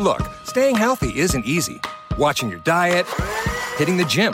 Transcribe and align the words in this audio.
Look, 0.00 0.22
staying 0.44 0.76
healthy 0.76 1.18
isn't 1.20 1.44
easy. 1.44 1.78
Watching 2.16 2.48
your 2.48 2.60
diet, 2.60 3.06
hitting 3.76 3.98
the 3.98 4.06
gym, 4.06 4.32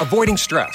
avoiding 0.00 0.38
stress. 0.38 0.74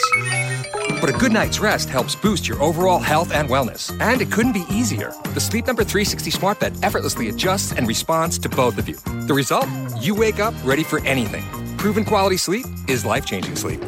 But 1.02 1.10
a 1.10 1.18
good 1.18 1.32
night's 1.32 1.58
rest 1.58 1.90
helps 1.90 2.14
boost 2.14 2.48
your 2.48 2.62
overall 2.62 3.00
health 3.00 3.34
and 3.34 3.50
wellness. 3.50 3.90
And 4.00 4.22
it 4.22 4.32
couldn't 4.32 4.52
be 4.52 4.66
easier. 4.70 5.14
The 5.34 5.40
Sleep 5.40 5.66
Number 5.66 5.84
360 5.84 6.30
Smart 6.30 6.60
Bed 6.60 6.78
effortlessly 6.84 7.30
adjusts 7.30 7.72
and 7.72 7.88
responds 7.88 8.38
to 8.38 8.50
both 8.50 8.78
of 8.78 8.88
you. 8.88 8.98
The 9.26 9.34
result? 9.34 9.68
You 9.98 10.14
wake 10.14 10.40
up 10.40 10.54
ready 10.64 10.84
for 10.84 11.04
anything. 11.08 11.44
Proven 11.78 12.06
quality 12.06 12.38
sleep 12.38 12.68
is 12.88 13.06
life 13.06 13.26
changing 13.26 13.56
sleep. 13.56 13.82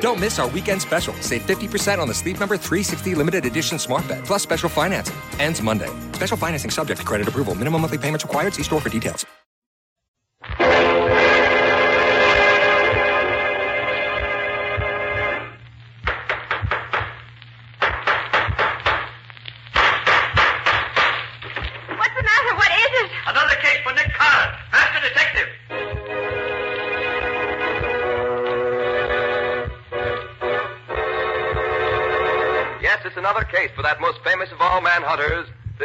Don't 0.00 0.18
miss 0.18 0.40
our 0.40 0.48
weekend 0.48 0.82
special. 0.82 1.14
Save 1.20 1.42
50% 1.42 2.00
on 2.00 2.08
the 2.08 2.14
Sleep 2.14 2.40
Number 2.40 2.56
360 2.56 3.14
limited 3.14 3.46
edition 3.46 3.78
smart 3.78 4.08
bed, 4.08 4.24
plus 4.24 4.42
special 4.42 4.68
financing. 4.68 5.14
Ends 5.38 5.62
Monday. 5.62 5.90
Special 6.14 6.36
financing 6.36 6.72
subject 6.72 6.98
to 6.98 7.06
credit 7.06 7.28
approval. 7.28 7.54
Minimum 7.54 7.82
monthly 7.82 7.98
payments 7.98 8.24
required. 8.24 8.54
See 8.54 8.64
store 8.64 8.80
for 8.80 8.88
details. 8.88 9.24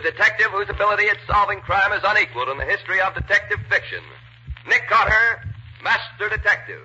Detective 0.03 0.47
whose 0.51 0.69
ability 0.69 1.07
at 1.07 1.17
solving 1.25 1.61
crime 1.61 1.93
is 1.93 2.03
unequaled 2.03 2.49
in 2.49 2.57
the 2.57 2.65
history 2.65 2.99
of 2.99 3.15
detective 3.15 3.59
fiction. 3.69 4.03
Nick 4.67 4.87
Carter, 4.89 5.41
Master 5.81 6.29
Detective. 6.29 6.81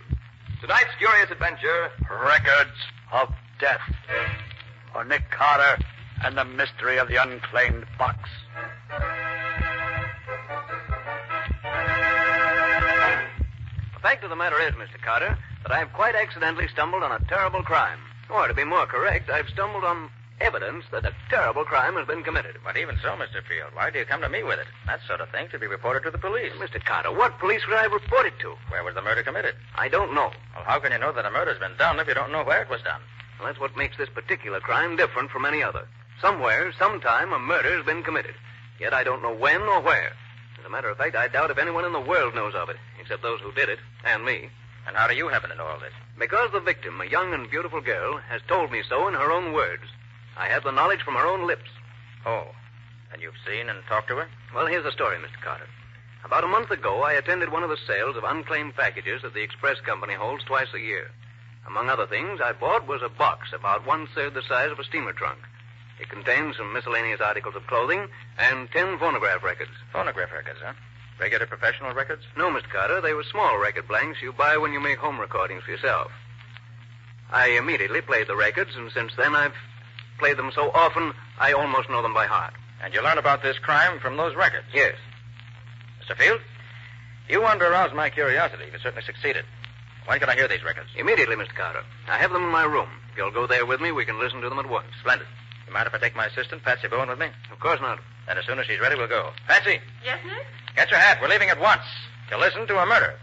Tonight's 0.60 0.94
curious 0.98 1.30
adventure, 1.30 1.90
Records 2.10 2.78
of 3.12 3.28
Death. 3.60 3.80
For 4.92 5.04
Nick 5.04 5.30
Carter 5.30 5.82
and 6.24 6.38
the 6.38 6.44
mystery 6.44 6.98
of 6.98 7.08
the 7.08 7.16
unclaimed 7.16 7.86
box. 7.98 8.28
The 13.94 14.00
fact 14.00 14.22
of 14.24 14.30
the 14.30 14.36
matter 14.36 14.60
is, 14.60 14.72
Mr. 14.74 15.00
Carter, 15.02 15.36
that 15.64 15.72
I've 15.72 15.92
quite 15.92 16.14
accidentally 16.14 16.68
stumbled 16.68 17.02
on 17.02 17.12
a 17.12 17.24
terrible 17.28 17.62
crime. 17.62 17.98
Or, 18.30 18.46
to 18.46 18.54
be 18.54 18.64
more 18.64 18.86
correct, 18.86 19.28
I've 19.30 19.48
stumbled 19.48 19.84
on 19.84 20.10
evidence 20.40 20.84
that 20.92 21.04
a 21.04 21.14
terrible 21.30 21.64
crime 21.64 21.94
has 21.94 22.06
been 22.06 22.22
committed. 22.22 22.56
But 22.64 22.76
even 22.76 22.98
so, 23.02 23.10
Mr. 23.10 23.42
Field, 23.46 23.70
why 23.74 23.90
do 23.90 23.98
you 23.98 24.04
come 24.04 24.20
to 24.20 24.28
me 24.28 24.42
with 24.42 24.58
it? 24.58 24.66
That 24.86 25.00
sort 25.06 25.20
of 25.20 25.30
thing 25.30 25.48
should 25.50 25.60
be 25.60 25.66
reported 25.66 26.04
to 26.04 26.10
the 26.10 26.18
police. 26.18 26.52
Mr. 26.58 26.82
Carter, 26.84 27.12
what 27.12 27.38
police 27.38 27.66
would 27.66 27.76
I 27.76 27.84
report 27.84 28.26
it 28.26 28.38
to? 28.40 28.54
Where 28.68 28.84
was 28.84 28.94
the 28.94 29.02
murder 29.02 29.22
committed? 29.22 29.54
I 29.74 29.88
don't 29.88 30.14
know. 30.14 30.30
Well, 30.54 30.64
how 30.64 30.80
can 30.80 30.92
you 30.92 30.98
know 30.98 31.12
that 31.12 31.26
a 31.26 31.30
murder's 31.30 31.58
been 31.58 31.76
done 31.76 31.98
if 31.98 32.08
you 32.08 32.14
don't 32.14 32.32
know 32.32 32.44
where 32.44 32.62
it 32.62 32.70
was 32.70 32.82
done? 32.82 33.00
Well, 33.38 33.48
that's 33.48 33.60
what 33.60 33.76
makes 33.76 33.96
this 33.96 34.08
particular 34.08 34.60
crime 34.60 34.96
different 34.96 35.30
from 35.30 35.44
any 35.44 35.62
other. 35.62 35.86
Somewhere, 36.20 36.72
sometime, 36.78 37.32
a 37.32 37.38
murder's 37.38 37.84
been 37.84 38.02
committed. 38.02 38.34
Yet 38.80 38.94
I 38.94 39.04
don't 39.04 39.22
know 39.22 39.34
when 39.34 39.62
or 39.62 39.80
where. 39.80 40.12
As 40.58 40.66
a 40.66 40.70
matter 40.70 40.88
of 40.88 40.98
fact, 40.98 41.16
I 41.16 41.28
doubt 41.28 41.50
if 41.50 41.58
anyone 41.58 41.84
in 41.84 41.92
the 41.92 42.00
world 42.00 42.34
knows 42.34 42.54
of 42.54 42.68
it, 42.68 42.76
except 43.00 43.22
those 43.22 43.40
who 43.40 43.52
did 43.52 43.68
it, 43.68 43.78
and 44.04 44.24
me. 44.24 44.50
And 44.86 44.96
how 44.96 45.06
do 45.06 45.14
you 45.14 45.28
happen 45.28 45.50
to 45.50 45.56
know 45.56 45.66
all 45.66 45.78
this? 45.78 45.92
Because 46.18 46.50
the 46.52 46.60
victim, 46.60 47.00
a 47.00 47.04
young 47.04 47.34
and 47.34 47.50
beautiful 47.50 47.80
girl, 47.80 48.18
has 48.18 48.40
told 48.48 48.72
me 48.72 48.82
so 48.88 49.06
in 49.06 49.14
her 49.14 49.30
own 49.30 49.52
words. 49.52 49.84
I 50.38 50.46
have 50.48 50.62
the 50.62 50.70
knowledge 50.70 51.02
from 51.02 51.14
her 51.14 51.26
own 51.26 51.46
lips. 51.46 51.68
Oh. 52.24 52.46
And 53.12 53.20
you've 53.20 53.34
seen 53.46 53.68
and 53.68 53.78
talked 53.88 54.08
to 54.08 54.16
her? 54.16 54.28
Well, 54.54 54.66
here's 54.66 54.84
the 54.84 54.92
story, 54.92 55.16
Mr. 55.16 55.42
Carter. 55.42 55.66
About 56.24 56.44
a 56.44 56.48
month 56.48 56.70
ago, 56.70 57.02
I 57.02 57.14
attended 57.14 57.50
one 57.50 57.62
of 57.62 57.70
the 57.70 57.84
sales 57.86 58.16
of 58.16 58.24
unclaimed 58.24 58.76
packages 58.76 59.22
that 59.22 59.34
the 59.34 59.42
express 59.42 59.80
company 59.80 60.14
holds 60.14 60.44
twice 60.44 60.68
a 60.74 60.80
year. 60.80 61.10
Among 61.66 61.90
other 61.90 62.06
things, 62.06 62.40
I 62.42 62.52
bought 62.52 62.86
was 62.86 63.02
a 63.02 63.08
box 63.08 63.48
about 63.52 63.86
one 63.86 64.06
third 64.14 64.34
the 64.34 64.42
size 64.42 64.70
of 64.70 64.78
a 64.78 64.84
steamer 64.84 65.12
trunk. 65.12 65.40
It 66.00 66.08
contains 66.08 66.56
some 66.56 66.72
miscellaneous 66.72 67.20
articles 67.20 67.56
of 67.56 67.66
clothing 67.66 68.06
and 68.38 68.70
ten 68.70 68.98
phonograph 68.98 69.42
records. 69.42 69.72
Phonograph 69.92 70.32
records, 70.32 70.60
huh? 70.62 70.74
Regular 71.18 71.46
professional 71.46 71.92
records? 71.94 72.22
No, 72.36 72.50
Mr. 72.50 72.70
Carter, 72.70 73.00
they 73.00 73.12
were 73.12 73.24
small 73.24 73.58
record 73.58 73.88
blanks 73.88 74.22
you 74.22 74.32
buy 74.32 74.56
when 74.56 74.72
you 74.72 74.80
make 74.80 74.98
home 74.98 75.18
recordings 75.18 75.64
for 75.64 75.72
yourself. 75.72 76.12
I 77.30 77.48
immediately 77.48 78.00
played 78.00 78.28
the 78.28 78.36
records, 78.36 78.76
and 78.76 78.90
since 78.92 79.12
then 79.16 79.34
I've 79.34 79.54
played 80.18 80.36
them 80.36 80.50
so 80.54 80.70
often 80.72 81.12
I 81.38 81.52
almost 81.52 81.88
know 81.90 82.02
them 82.02 82.14
by 82.14 82.26
heart. 82.26 82.54
And 82.82 82.94
you 82.94 83.02
learn 83.02 83.18
about 83.18 83.42
this 83.42 83.58
crime 83.58 83.98
from 84.00 84.16
those 84.16 84.34
records? 84.36 84.66
Yes. 84.72 84.94
Mr. 86.02 86.16
Field, 86.16 86.40
you 87.28 87.42
wanted 87.42 87.60
to 87.60 87.70
arouse 87.70 87.92
my 87.94 88.08
curiosity. 88.10 88.64
You 88.72 88.78
certainly 88.78 89.04
succeeded. 89.04 89.44
When 90.06 90.18
can 90.20 90.28
I 90.30 90.34
hear 90.34 90.48
these 90.48 90.64
records? 90.64 90.88
Immediately, 90.96 91.36
Mr. 91.36 91.54
Carter. 91.54 91.82
I 92.08 92.16
have 92.18 92.32
them 92.32 92.44
in 92.44 92.50
my 92.50 92.64
room. 92.64 92.88
If 93.12 93.18
you'll 93.18 93.30
go 93.30 93.46
there 93.46 93.66
with 93.66 93.80
me, 93.80 93.92
we 93.92 94.04
can 94.04 94.18
listen 94.18 94.40
to 94.40 94.48
them 94.48 94.58
at 94.58 94.68
once. 94.68 94.86
Splendid. 95.00 95.26
You 95.66 95.74
mind 95.74 95.86
if 95.86 95.94
I 95.94 95.98
take 95.98 96.16
my 96.16 96.26
assistant, 96.26 96.62
Patsy 96.64 96.88
Bowen, 96.88 97.08
with 97.10 97.18
me? 97.18 97.26
Of 97.52 97.58
course 97.60 97.80
not. 97.80 97.98
Then 98.26 98.38
as 98.38 98.46
soon 98.46 98.58
as 98.58 98.66
she's 98.66 98.80
ready, 98.80 98.96
we'll 98.96 99.06
go. 99.08 99.30
Patsy, 99.46 99.80
Yes, 100.04 100.18
sir? 100.24 100.36
get 100.76 100.90
your 100.90 101.00
hat. 101.00 101.18
We're 101.20 101.28
leaving 101.28 101.50
at 101.50 101.60
once 101.60 101.82
to 102.30 102.38
listen 102.38 102.66
to 102.68 102.78
a 102.78 102.86
murder. 102.86 103.14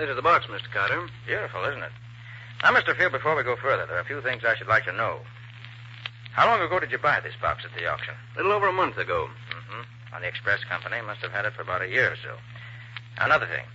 This 0.00 0.08
is 0.08 0.16
the 0.16 0.22
box, 0.22 0.46
Mr. 0.46 0.72
Carter. 0.72 1.06
Beautiful, 1.26 1.62
isn't 1.66 1.82
it? 1.82 1.92
Now, 2.62 2.72
Mr. 2.72 2.96
Field, 2.96 3.12
before 3.12 3.36
we 3.36 3.42
go 3.42 3.54
further, 3.54 3.84
there 3.84 3.98
are 3.98 4.00
a 4.00 4.04
few 4.08 4.22
things 4.22 4.42
I 4.48 4.56
should 4.56 4.66
like 4.66 4.86
to 4.86 4.96
know. 4.96 5.20
How 6.32 6.46
long 6.48 6.62
ago 6.62 6.80
did 6.80 6.90
you 6.90 6.96
buy 6.96 7.20
this 7.20 7.36
box 7.36 7.66
at 7.66 7.78
the 7.78 7.86
auction? 7.86 8.14
A 8.32 8.38
little 8.38 8.52
over 8.52 8.66
a 8.66 8.72
month 8.72 8.96
ago. 8.96 9.28
Mm-hmm. 9.28 10.16
On 10.16 10.22
the 10.22 10.26
express 10.26 10.64
company, 10.64 10.96
must 11.04 11.20
have 11.20 11.32
had 11.32 11.44
it 11.44 11.52
for 11.52 11.60
about 11.60 11.82
a 11.82 11.88
year 11.88 12.12
or 12.12 12.16
so. 12.16 12.32
Another 13.18 13.44
thing. 13.44 13.66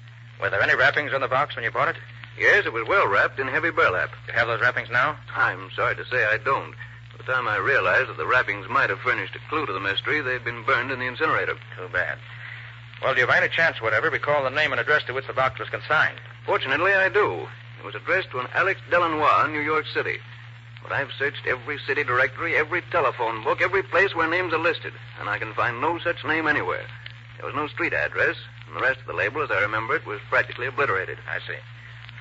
Were 0.42 0.50
there 0.50 0.64
any 0.64 0.74
wrappings 0.74 1.14
on 1.14 1.22
the 1.22 1.28
box 1.28 1.56
when 1.56 1.64
you 1.64 1.70
bought 1.70 1.90
it? 1.90 1.98
Yes, 2.40 2.66
it 2.66 2.74
was 2.74 2.88
well 2.88 3.08
wrapped 3.08 3.40
in 3.40 3.48
heavy 3.48 3.70
burlap. 3.70 4.10
You 4.26 4.34
have 4.34 4.48
those 4.48 4.62
wrappings 4.62 4.90
now? 4.90 5.20
I'm 5.36 5.70
sorry 5.76 5.96
to 5.96 6.06
say 6.06 6.26
I 6.26 6.38
don't. 6.38 6.72
By 7.12 7.18
the 7.20 7.32
time 7.32 7.48
I 7.48 7.58
realized 7.58 8.10
that 8.10 8.18
the 8.18 8.26
wrappings 8.26 8.68
might 8.68 8.90
have 8.90 9.00
furnished 9.02 9.36
a 9.36 9.48
clue 9.48 9.68
to 9.68 9.74
the 9.74 9.80
mystery, 9.80 10.22
they'd 10.22 10.44
been 10.44 10.64
burned 10.64 10.90
in 10.90 10.98
the 10.98 11.06
incinerator. 11.06 11.54
Too 11.78 11.88
bad. 11.94 12.18
Well, 13.02 13.14
do 13.14 13.22
you 13.22 13.28
by 13.28 13.38
any 13.38 13.50
chance, 13.50 13.82
whatever, 13.82 14.10
recall 14.10 14.44
the 14.44 14.50
name 14.50 14.72
and 14.72 14.80
address 14.80 15.04
to 15.06 15.14
which 15.14 15.28
the 15.28 15.34
box 15.34 15.60
was 15.60 15.70
consigned? 15.70 16.20
Fortunately, 16.46 16.94
I 16.94 17.10
do. 17.10 17.48
It 17.80 17.86
was 17.86 17.96
addressed 17.96 18.32
to 18.32 18.40
an 18.40 18.48
Alex 18.54 18.80
Delanois 18.90 19.46
in 19.46 19.52
New 19.52 19.62
York 19.62 19.86
City. 19.94 20.18
But 20.82 20.92
I've 20.92 21.12
searched 21.18 21.46
every 21.48 21.80
city 21.86 22.04
directory, 22.04 22.56
every 22.56 22.82
telephone 22.92 23.44
book, 23.44 23.62
every 23.62 23.84
place 23.84 24.16
where 24.16 24.30
names 24.30 24.54
are 24.54 24.60
listed, 24.60 24.94
and 25.20 25.28
I 25.28 25.40
can 25.40 25.54
find 25.54 25.82
no 25.82 26.00
such 26.00 26.24
name 26.24 26.48
anywhere. 26.48 26.86
There 27.38 27.46
was 27.46 27.56
no 27.56 27.68
street 27.68 27.94
address, 27.94 28.38
and 28.68 28.76
the 28.76 28.82
rest 28.82 29.00
of 29.02 29.08
the 29.08 29.14
label, 29.14 29.42
as 29.42 29.52
I 29.52 29.62
remember 29.62 29.96
it, 29.96 30.06
was 30.06 30.20
practically 30.30 30.68
obliterated. 30.68 31.18
I 31.30 31.40
see. 31.40 31.58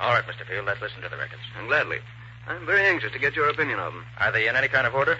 All 0.01 0.13
right, 0.13 0.25
Mr. 0.27 0.47
Field, 0.47 0.67
let's 0.67 0.81
listen 0.81 1.03
to 1.03 1.09
the 1.09 1.17
records. 1.17 1.43
And 1.59 1.69
gladly. 1.69 1.99
I'm 2.47 2.67
very 2.67 2.85
anxious 2.87 3.13
to 3.13 3.19
get 3.19 3.37
your 3.37 3.49
opinion 3.49 3.79
of 3.79 3.95
them. 3.95 4.05
Are 4.19 4.33
they 4.33 4.49
in 4.49 4.57
any 4.57 4.69
kind 4.69 4.87
of 4.87 4.95
order? 4.95 5.17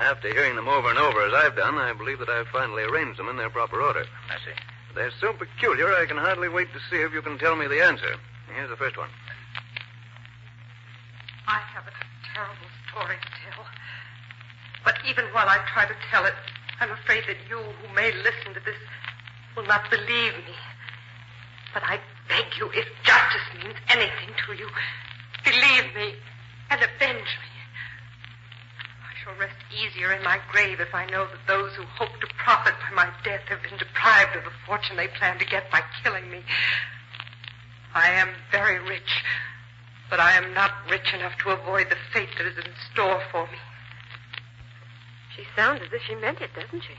After 0.00 0.28
hearing 0.28 0.56
them 0.56 0.68
over 0.68 0.90
and 0.90 0.98
over 0.98 1.22
as 1.24 1.32
I've 1.32 1.56
done, 1.56 1.78
I 1.78 1.92
believe 1.94 2.18
that 2.18 2.28
I've 2.28 2.48
finally 2.48 2.82
arranged 2.82 3.18
them 3.18 3.28
in 3.28 3.36
their 3.36 3.48
proper 3.48 3.80
order. 3.80 4.04
I 4.28 4.36
see. 4.44 4.56
They're 4.94 5.12
so 5.20 5.32
peculiar, 5.32 5.94
I 5.94 6.06
can 6.06 6.16
hardly 6.16 6.48
wait 6.48 6.68
to 6.72 6.80
see 6.90 7.02
if 7.02 7.12
you 7.12 7.22
can 7.22 7.38
tell 7.38 7.56
me 7.56 7.66
the 7.66 7.82
answer. 7.82 8.16
Here's 8.54 8.70
the 8.70 8.76
first 8.76 8.96
one. 8.96 9.08
I 11.46 11.58
have 11.74 11.86
a 11.86 11.94
terrible 12.34 12.70
story 12.90 13.16
to 13.16 13.28
tell. 13.50 13.64
But 14.84 14.98
even 15.08 15.24
while 15.32 15.48
I 15.48 15.58
try 15.72 15.86
to 15.86 15.94
tell 16.10 16.24
it, 16.24 16.34
I'm 16.80 16.90
afraid 16.90 17.24
that 17.28 17.36
you 17.48 17.58
who 17.58 17.94
may 17.94 18.12
listen 18.12 18.54
to 18.54 18.60
this 18.64 18.76
will 19.56 19.66
not 19.66 19.88
believe 19.90 20.34
me. 20.46 20.56
But 21.72 21.82
I 21.84 22.00
beg 22.28 22.46
you, 22.58 22.70
if 22.72 22.88
justice 23.04 23.46
means 23.62 23.76
anything 23.88 24.34
to 24.46 24.52
you, 24.54 24.68
believe 25.44 25.94
me 25.94 26.14
and 26.70 26.80
avenge 26.82 27.30
me. 27.42 27.49
I 29.20 29.22
shall 29.22 29.38
rest 29.38 29.56
easier 29.70 30.12
in 30.12 30.22
my 30.22 30.38
grave 30.50 30.80
if 30.80 30.94
I 30.94 31.04
know 31.06 31.26
that 31.26 31.46
those 31.46 31.74
who 31.74 31.82
hope 31.82 32.20
to 32.20 32.26
profit 32.38 32.74
by 32.80 32.94
my 32.94 33.10
death 33.22 33.42
have 33.48 33.62
been 33.62 33.76
deprived 33.76 34.34
of 34.36 34.44
the 34.44 34.50
fortune 34.64 34.96
they 34.96 35.08
plan 35.08 35.38
to 35.38 35.44
get 35.44 35.70
by 35.70 35.82
killing 36.02 36.30
me. 36.30 36.40
I 37.94 38.08
am 38.10 38.30
very 38.50 38.78
rich, 38.78 39.24
But 40.08 40.20
I 40.20 40.32
am 40.32 40.54
not 40.54 40.70
rich 40.90 41.12
enough 41.12 41.36
to 41.38 41.50
avoid 41.50 41.90
the 41.90 41.96
fate 42.12 42.30
that 42.38 42.46
is 42.46 42.56
in 42.56 42.72
store 42.92 43.22
for 43.30 43.46
me. 43.46 43.58
She 45.36 45.44
sounds 45.54 45.82
as 45.82 45.92
if 45.92 46.02
she 46.02 46.14
meant 46.14 46.40
it, 46.40 46.50
doesn't 46.54 46.82
she? 46.82 46.94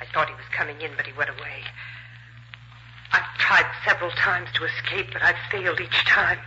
I 0.00 0.06
thought 0.12 0.28
he 0.28 0.34
was 0.34 0.48
coming 0.56 0.80
in, 0.80 0.92
but 0.96 1.06
he 1.06 1.12
went 1.12 1.30
away. 1.30 1.64
I've 3.12 3.38
tried 3.38 3.66
several 3.84 4.10
times 4.12 4.48
to 4.54 4.64
escape, 4.64 5.08
but 5.12 5.22
I've 5.22 5.36
failed 5.50 5.80
each 5.80 6.04
time. 6.04 6.38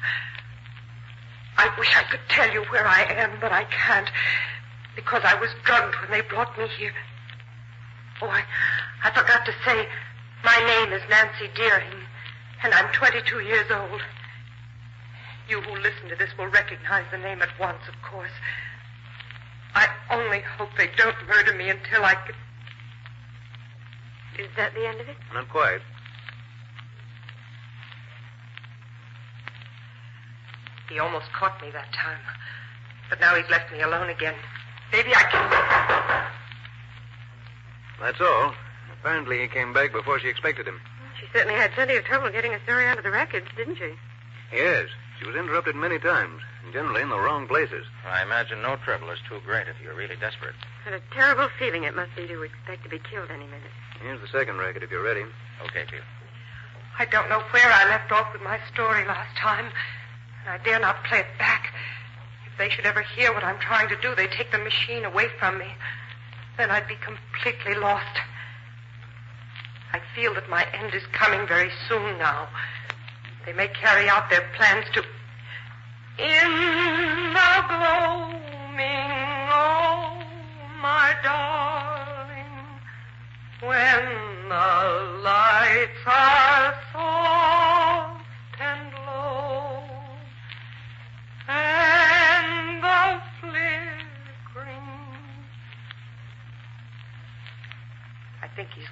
I 1.58 1.70
wish 1.78 1.96
I 1.96 2.04
could 2.04 2.22
tell 2.30 2.52
you 2.52 2.64
where 2.66 2.88
I 2.88 3.04
am, 3.04 3.32
but 3.40 3.52
I 3.52 3.66
can't 3.66 4.10
because 4.96 5.22
I 5.24 5.36
was 5.36 5.50
drugged 5.64 5.96
when 6.02 6.12
they 6.12 6.22
brought 6.22 6.58
me 6.58 6.68
here. 6.78 6.94
Oh, 8.22 8.28
I, 8.28 8.44
I 9.04 9.12
forgot 9.12 9.46
to 9.46 9.54
say, 9.66 9.88
my 10.44 10.58
name 10.60 10.94
is 10.94 11.02
Nancy 11.10 11.50
Deering, 11.56 12.06
and 12.64 12.74
I'm 12.74 12.92
22 12.94 13.40
years 13.42 13.70
old. 13.72 14.02
You 15.50 15.62
who 15.62 15.76
listen 15.78 16.10
to 16.10 16.16
this 16.16 16.30
will 16.38 16.48
recognize 16.48 17.06
the 17.12 17.18
name 17.18 17.42
at 17.42 17.50
once, 17.60 17.82
of 17.88 17.96
course. 18.02 18.32
I 19.74 19.88
only 20.10 20.42
hope 20.42 20.70
they 20.78 20.90
don't 20.98 21.16
murder 21.28 21.54
me 21.54 21.70
until 21.70 22.04
I 22.04 22.16
can. 22.16 22.36
Is 24.40 24.50
that 24.58 24.74
the 24.74 24.88
end 24.88 25.02
of 25.02 25.08
it? 25.08 25.18
Not 25.34 25.50
quite. 25.50 25.82
He 30.92 31.00
almost 31.00 31.32
caught 31.32 31.62
me 31.62 31.72
that 31.72 31.94
time. 31.94 32.20
But 33.10 33.22
now 33.22 33.36
he's 33.36 33.50
left 33.50 33.72
me 33.72 33.82
alone 33.82 34.10
again. 34.10 34.36
Maybe 34.92 35.16
I 35.16 35.24
can. 35.24 36.28
That's 38.02 38.20
all. 38.20 38.54
Apparently, 39.00 39.40
he 39.40 39.48
came 39.48 39.72
back 39.72 39.94
before 39.94 40.20
she 40.20 40.28
expected 40.28 40.68
him. 40.68 40.82
She 41.20 41.28
certainly 41.32 41.56
had 41.56 41.72
plenty 41.72 41.96
of 41.96 42.04
trouble 42.04 42.30
getting 42.30 42.54
a 42.54 42.62
story 42.64 42.86
out 42.88 42.98
of 42.98 43.04
the 43.06 43.12
records, 43.12 43.48
didn't 43.56 43.78
she? 43.78 43.94
Yes. 44.52 44.88
She 45.20 45.26
was 45.26 45.36
interrupted 45.36 45.76
many 45.76 45.98
times, 45.98 46.42
and 46.64 46.74
generally 46.74 47.02
in 47.02 47.10
the 47.10 47.20
wrong 47.20 47.48
places. 47.48 47.86
I 48.06 48.22
imagine 48.24 48.62
no 48.62 48.76
trouble 48.78 49.12
is 49.12 49.20
too 49.30 49.40
great 49.46 49.68
if 49.68 49.76
you're 49.82 49.94
really 49.96 50.18
desperate. 50.18 50.56
What 50.84 50.96
a 50.96 51.02
terrible 51.14 51.48
feeling 51.58 51.84
it 51.84 51.96
must 51.96 52.16
be 52.16 52.28
to 52.28 52.42
expect 52.42 52.84
to 52.84 52.90
be 52.90 53.00
killed 53.00 53.30
any 53.32 53.46
minute. 53.46 53.72
Here's 54.02 54.20
the 54.20 54.28
second 54.28 54.58
record 54.58 54.84
if 54.84 54.92
you're 54.92 55.04
ready. 55.04 55.24
Okay, 55.64 55.86
Peel. 55.90 56.02
I 57.00 57.06
don't 57.06 57.30
know 57.30 57.40
where 57.52 57.72
I 57.72 57.88
left 57.88 58.12
off 58.12 58.34
with 58.34 58.42
my 58.42 58.60
story 58.74 59.06
last 59.08 59.38
time, 59.38 59.72
and 60.46 60.50
I 60.50 60.64
dare 60.64 60.80
not 60.80 61.04
play 61.04 61.20
it 61.20 61.38
back. 61.38 61.74
If 62.52 62.58
they 62.58 62.70
should 62.70 62.86
ever 62.86 63.02
hear 63.02 63.34
what 63.34 63.44
I'm 63.44 63.60
trying 63.60 63.90
to 63.90 63.96
do, 64.02 64.16
they'd 64.16 64.32
take 64.32 64.52
the 64.52 64.58
machine 64.58 65.06
away 65.06 65.28
from 65.40 65.58
me. 65.58 65.68
Then 66.58 66.72
I'd 66.72 66.88
be 66.88 66.96
completely 66.96 67.76
lost. 67.76 68.20
I 69.94 70.00
feel 70.16 70.34
that 70.36 70.50
my 70.50 70.66
end 70.74 70.94
is 70.94 71.04
coming 71.12 71.48
very 71.48 71.72
soon 71.88 72.18
now. 72.18 72.48
They 73.46 73.54
may 73.54 73.68
carry 73.68 74.08
out 74.08 74.30
their 74.30 74.48
plans 74.56 74.86
to. 74.94 75.04
In 76.18 77.34
the 77.34 77.54
gloaming, 77.68 78.80
oh, 79.50 80.24
my 80.82 81.16
darling, 81.24 82.46
when 83.62 84.06
the 84.50 85.22
lights 85.24 86.06
are 86.06 86.76
soft 86.92 87.61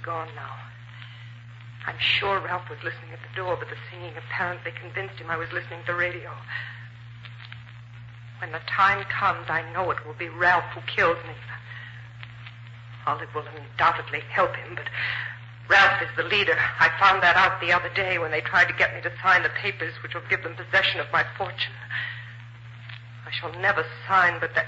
gone 0.04 0.30
now. 0.36 0.56
I'm 1.88 1.98
sure 2.00 2.40
Ralph 2.40 2.70
was 2.70 2.80
listening 2.84 3.12
at 3.14 3.20
the 3.22 3.36
door, 3.36 3.56
but 3.58 3.70
the 3.70 3.76
singing 3.90 4.14
apparently 4.18 4.72
convinced 4.72 5.16
him 5.16 5.30
I 5.30 5.38
was 5.38 5.52
listening 5.52 5.80
to 5.82 5.94
the 5.94 5.98
radio. 5.98 6.32
When 8.40 8.52
the 8.52 8.62
time 8.68 9.04
comes, 9.06 9.50
I 9.50 9.64
know 9.74 9.90
it 9.92 10.06
will 10.06 10.14
be 10.14 10.30
Ralph 10.30 10.66
who 10.76 10.82
kills 10.82 11.18
me. 11.28 11.34
Olive 13.08 13.34
will 13.34 13.46
undoubtedly 13.48 14.22
help 14.30 14.56
him, 14.56 14.76
but 14.76 14.86
Ralph 15.70 16.02
is 16.02 16.10
the 16.16 16.24
leader. 16.24 16.58
I 16.80 16.90
found 17.00 17.24
that 17.24 17.36
out 17.36 17.60
the 17.62 17.72
other 17.72 17.90
day 17.96 18.18
when 18.18 18.32
they 18.32 18.42
tried 18.42 18.66
to 18.66 18.74
get 18.74 18.94
me 18.94 19.02
to 19.02 19.12
sign 19.22 19.44
the 19.44 19.50
papers 19.50 19.94
which 20.04 20.14
will 20.14 20.28
give 20.30 20.44
them 20.44 20.56
possession 20.56 21.00
of 21.00 21.08
my 21.12 21.26
fortune. 21.38 21.74
I 23.26 23.32
shall 23.32 23.54
never 23.62 23.86
sign, 24.08 24.40
but 24.40 24.54
that. 24.56 24.66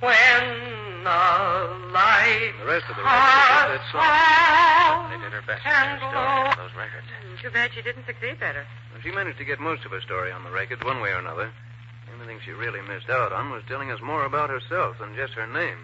When 0.00 0.77
the 1.04 1.90
lights 1.92 2.56
The 2.60 2.66
rest 2.66 2.86
of 2.90 2.96
the 2.96 3.02
are 3.02 3.68
record 3.68 3.80
is 3.80 3.92
that 3.92 5.08
They 5.10 5.18
did 5.22 5.32
her 5.32 5.44
best 5.46 5.62
to 5.62 5.68
and 5.68 6.00
get 6.00 6.06
a 6.06 6.10
story 6.10 6.26
out 6.26 6.52
of 6.52 6.58
those 6.58 6.76
records. 6.76 7.06
Too 7.42 7.50
bad 7.50 7.70
she 7.74 7.82
didn't 7.82 8.06
succeed 8.06 8.40
better. 8.40 8.66
Well, 8.92 9.00
She 9.02 9.10
managed 9.10 9.38
to 9.38 9.44
get 9.44 9.60
most 9.60 9.84
of 9.84 9.92
her 9.92 10.00
story 10.00 10.32
on 10.32 10.42
the 10.44 10.50
records, 10.50 10.82
one 10.84 11.00
way 11.00 11.10
or 11.10 11.18
another. 11.18 11.50
The 12.06 12.12
only 12.14 12.26
thing 12.26 12.40
she 12.44 12.50
really 12.52 12.80
missed 12.82 13.08
out 13.10 13.32
on 13.32 13.50
was 13.50 13.62
telling 13.68 13.90
us 13.90 14.00
more 14.02 14.24
about 14.24 14.50
herself 14.50 14.98
than 14.98 15.14
just 15.14 15.34
her 15.34 15.46
name. 15.46 15.78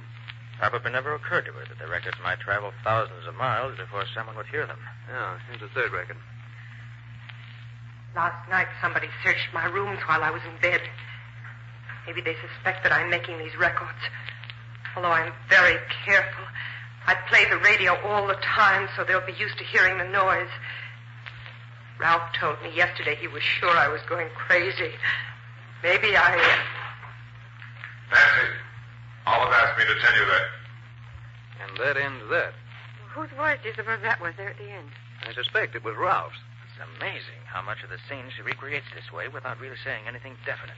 Probably 0.58 0.90
never 0.90 1.14
occurred 1.14 1.44
to 1.46 1.52
her 1.52 1.64
that 1.68 1.78
the 1.78 1.86
records 1.90 2.16
might 2.22 2.40
travel 2.40 2.72
thousands 2.82 3.26
of 3.26 3.34
miles 3.34 3.76
before 3.76 4.04
someone 4.14 4.36
would 4.36 4.46
hear 4.46 4.66
them. 4.66 4.78
Yeah, 5.10 5.38
here's 5.48 5.60
the 5.60 5.68
third 5.68 5.92
record. 5.92 6.16
Last 8.14 8.48
night, 8.48 8.68
somebody 8.80 9.08
searched 9.24 9.52
my 9.52 9.66
rooms 9.66 9.98
while 10.06 10.22
I 10.22 10.30
was 10.30 10.42
in 10.46 10.56
bed. 10.62 10.80
Maybe 12.06 12.20
they 12.20 12.36
suspect 12.38 12.82
that 12.84 12.92
I'm 12.92 13.10
making 13.10 13.38
these 13.38 13.56
records. 13.58 13.98
Although 14.96 15.10
I'm 15.10 15.32
very 15.48 15.78
careful, 16.06 16.44
I 17.06 17.14
play 17.28 17.44
the 17.48 17.58
radio 17.58 17.96
all 18.02 18.26
the 18.26 18.38
time 18.42 18.88
so 18.96 19.04
they'll 19.04 19.26
be 19.26 19.32
used 19.32 19.58
to 19.58 19.64
hearing 19.64 19.98
the 19.98 20.08
noise. 20.08 20.48
Ralph 21.98 22.32
told 22.38 22.60
me 22.62 22.74
yesterday 22.74 23.14
he 23.14 23.28
was 23.28 23.42
sure 23.42 23.70
I 23.70 23.88
was 23.88 24.00
going 24.08 24.28
crazy. 24.34 24.92
Maybe 25.82 26.16
I. 26.16 26.36
Nancy, 28.10 28.48
Olive 29.26 29.52
asked 29.52 29.78
me 29.78 29.84
to 29.84 30.00
tell 30.00 30.14
you 30.14 30.26
that. 30.26 30.46
And 31.62 31.76
that 31.78 31.96
ends 31.96 32.24
that. 32.30 32.52
Whose 33.14 33.30
voice 33.36 33.58
do 33.62 33.68
you 33.68 33.74
suppose 33.74 34.00
that 34.02 34.20
was 34.20 34.34
there 34.36 34.50
at 34.50 34.58
the 34.58 34.70
end? 34.70 34.90
I 35.22 35.32
suspect 35.32 35.76
it 35.76 35.84
was 35.84 35.94
Ralph's. 35.96 36.36
It's 36.66 36.82
amazing 36.98 37.38
how 37.46 37.62
much 37.62 37.84
of 37.84 37.90
the 37.90 38.02
scene 38.08 38.26
she 38.34 38.42
recreates 38.42 38.86
this 38.94 39.12
way 39.12 39.28
without 39.28 39.60
really 39.60 39.78
saying 39.84 40.04
anything 40.08 40.34
definite. 40.44 40.74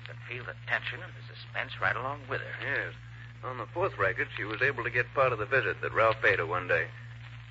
You 0.00 0.14
can 0.14 0.18
feel 0.24 0.44
the 0.48 0.56
tension 0.66 1.02
and 1.04 1.12
the 1.12 1.24
suspense 1.28 1.76
right 1.80 1.96
along 1.96 2.24
with 2.30 2.40
her. 2.40 2.56
Yes. 2.64 2.94
On 3.44 3.58
the 3.58 3.66
fourth 3.66 3.96
record, 3.98 4.28
she 4.36 4.44
was 4.44 4.60
able 4.62 4.82
to 4.84 4.90
get 4.90 5.12
part 5.14 5.32
of 5.32 5.38
the 5.38 5.46
visit 5.46 5.80
that 5.82 5.94
Ralph 5.94 6.16
paid 6.22 6.38
her 6.38 6.46
one 6.46 6.66
day. 6.66 6.86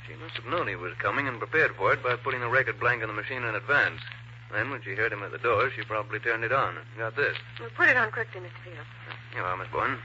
She 0.07 0.15
must 0.15 0.35
have 0.35 0.45
known 0.45 0.67
he 0.67 0.75
was 0.75 0.93
coming 0.99 1.27
and 1.27 1.39
prepared 1.39 1.75
for 1.75 1.93
it 1.93 2.03
by 2.03 2.15
putting 2.15 2.41
the 2.41 2.49
record 2.49 2.79
blank 2.79 3.01
on 3.01 3.07
the 3.07 3.13
machine 3.13 3.43
in 3.43 3.55
advance. 3.55 4.01
Then, 4.51 4.69
when 4.69 4.81
she 4.83 4.93
heard 4.93 5.11
him 5.11 5.23
at 5.23 5.31
the 5.31 5.39
door, 5.39 5.71
she 5.75 5.81
probably 5.83 6.19
turned 6.19 6.43
it 6.43 6.51
on 6.51 6.77
and 6.77 6.85
got 6.97 7.15
this. 7.15 7.35
Well, 7.59 7.69
put 7.75 7.89
it 7.89 7.97
on 7.97 8.11
quickly, 8.11 8.41
Mr. 8.41 8.61
Field. 8.63 8.85
Here 9.33 9.41
you 9.41 9.47
are, 9.47 9.57
Miss 9.57 9.67
Bowen. 9.73 9.97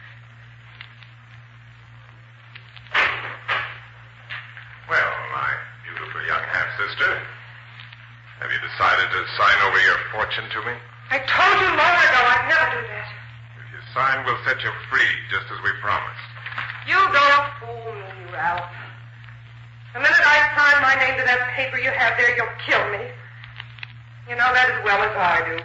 Well, 4.88 5.12
my 5.32 5.50
beautiful 5.86 6.20
young 6.26 6.42
half 6.50 6.66
sister, 6.80 7.18
have 8.40 8.50
you 8.50 8.58
decided 8.58 9.06
to 9.12 9.20
sign 9.36 9.58
over 9.68 9.80
your 9.84 9.98
fortune 10.10 10.48
to 10.50 10.60
me? 10.66 10.74
I 11.10 11.18
told 11.18 11.56
you 11.60 11.70
long 11.76 11.94
ago 12.00 12.20
I'd 12.26 12.46
never 12.48 12.80
do 12.80 12.88
that. 12.88 13.19
Sign, 13.94 14.24
we'll 14.24 14.38
set 14.46 14.62
you 14.62 14.70
free, 14.88 15.12
just 15.30 15.50
as 15.50 15.58
we 15.64 15.70
promised. 15.82 16.26
You 16.86 16.94
don't 16.94 17.46
fool 17.58 17.90
me, 17.90 18.32
Ralph. 18.32 18.70
The 19.94 19.98
minute 19.98 20.22
I 20.22 20.38
sign 20.54 20.82
my 20.82 20.94
name 20.94 21.18
to 21.18 21.24
that 21.26 21.50
paper 21.58 21.78
you 21.78 21.90
have 21.90 22.14
there, 22.14 22.30
you'll 22.38 22.54
kill 22.62 22.86
me. 22.94 23.02
You 24.30 24.38
know 24.38 24.46
that 24.54 24.70
as 24.70 24.78
well 24.86 25.02
as 25.02 25.10
I 25.10 25.42
do. 25.42 25.56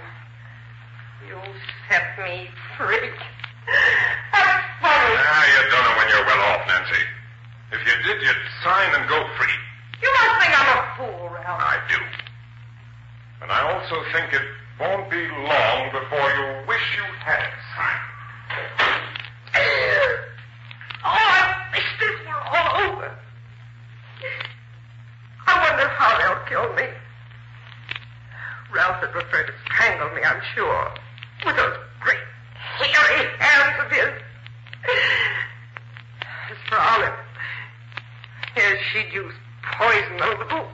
You'll 1.29 1.53
set 1.85 2.17
me 2.17 2.49
free. 2.77 3.13
That's 4.33 4.65
funny. 4.81 5.13
Ah, 5.21 5.45
you 5.45 5.61
don't 5.69 5.85
know 5.85 5.95
when 6.01 6.07
you're 6.09 6.25
well 6.25 6.41
off, 6.49 6.65
Nancy. 6.65 7.05
If 7.77 7.81
you 7.85 7.93
did, 8.09 8.25
you'd 8.25 8.41
sign 8.65 8.89
and 8.97 9.05
go 9.05 9.21
free. 9.37 9.57
You 10.01 10.09
must 10.17 10.33
think 10.41 10.53
I'm 10.57 10.69
a 10.73 10.81
fool, 10.97 11.29
Ralph. 11.29 11.61
I 11.61 11.77
do. 11.93 12.01
And 13.45 13.51
I 13.53 13.61
also 13.69 14.01
think 14.09 14.33
it 14.33 14.41
won't 14.79 15.09
be 15.13 15.21
long 15.29 15.93
before 15.93 16.25
you 16.33 16.67
wish 16.67 16.85
you 16.97 17.05
had 17.21 17.45
signed. 17.77 18.15
Oh, 21.03 21.11
I 21.13 21.55
wish 21.71 21.85
this 21.99 22.17
were 22.25 22.41
all 22.49 22.91
over. 22.91 23.11
I 25.47 25.69
wonder 25.69 25.87
how 25.89 26.17
they'll 26.17 26.45
kill 26.47 26.73
me. 26.75 26.89
Ralph 28.73 29.01
would 29.01 29.04
prefer 29.15 29.43
to 29.43 29.53
strangle 29.63 30.09
me, 30.09 30.21
I'm 30.23 30.41
sure. 30.53 30.91
With 31.45 31.55
those 31.55 31.77
great 32.01 32.19
hairy 32.51 33.29
hands 33.39 33.79
of 33.79 33.89
his. 33.89 34.11
As 36.51 36.57
for 36.67 36.77
Olive, 36.77 37.15
yes, 38.57 38.77
she'd 38.91 39.13
use 39.13 39.33
poison 39.79 40.19
a 40.19 40.29
little. 40.35 40.67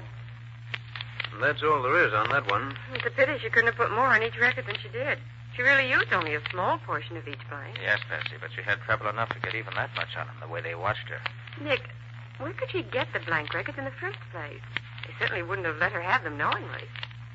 And 1.33 1.43
that's 1.43 1.61
all 1.61 1.83
there 1.83 2.03
is 2.03 2.13
on 2.13 2.29
that 2.31 2.49
one. 2.49 2.73
It's 2.95 3.05
a 3.05 3.11
pity 3.11 3.37
she 3.43 3.49
couldn't 3.49 3.67
have 3.67 3.77
put 3.77 3.91
more 3.91 4.07
on 4.07 4.23
each 4.23 4.37
record 4.39 4.65
than 4.65 4.75
she 4.81 4.89
did. 4.89 5.19
She 5.55 5.61
really 5.61 5.87
used 5.87 6.11
only 6.11 6.33
a 6.33 6.41
small 6.49 6.79
portion 6.79 7.17
of 7.17 7.27
each 7.27 7.47
blank. 7.47 7.77
Yes, 7.79 7.99
Bessie, 8.09 8.37
but 8.41 8.49
she 8.55 8.63
had 8.63 8.79
trouble 8.81 9.07
enough 9.09 9.29
to 9.29 9.39
get 9.39 9.53
even 9.53 9.73
that 9.75 9.93
much 9.95 10.17
on 10.17 10.25
them, 10.25 10.35
the 10.41 10.47
way 10.47 10.61
they 10.61 10.73
watched 10.73 11.09
her. 11.09 11.19
Nick, 11.63 11.81
where 12.39 12.53
could 12.53 12.71
she 12.71 12.81
get 12.81 13.07
the 13.13 13.19
blank 13.19 13.53
records 13.53 13.77
in 13.77 13.85
the 13.85 13.91
first 14.01 14.17
place? 14.31 14.65
They 15.05 15.13
certainly 15.19 15.43
wouldn't 15.43 15.67
have 15.67 15.77
let 15.77 15.91
her 15.91 16.01
have 16.01 16.23
them 16.23 16.37
knowingly. 16.37 16.87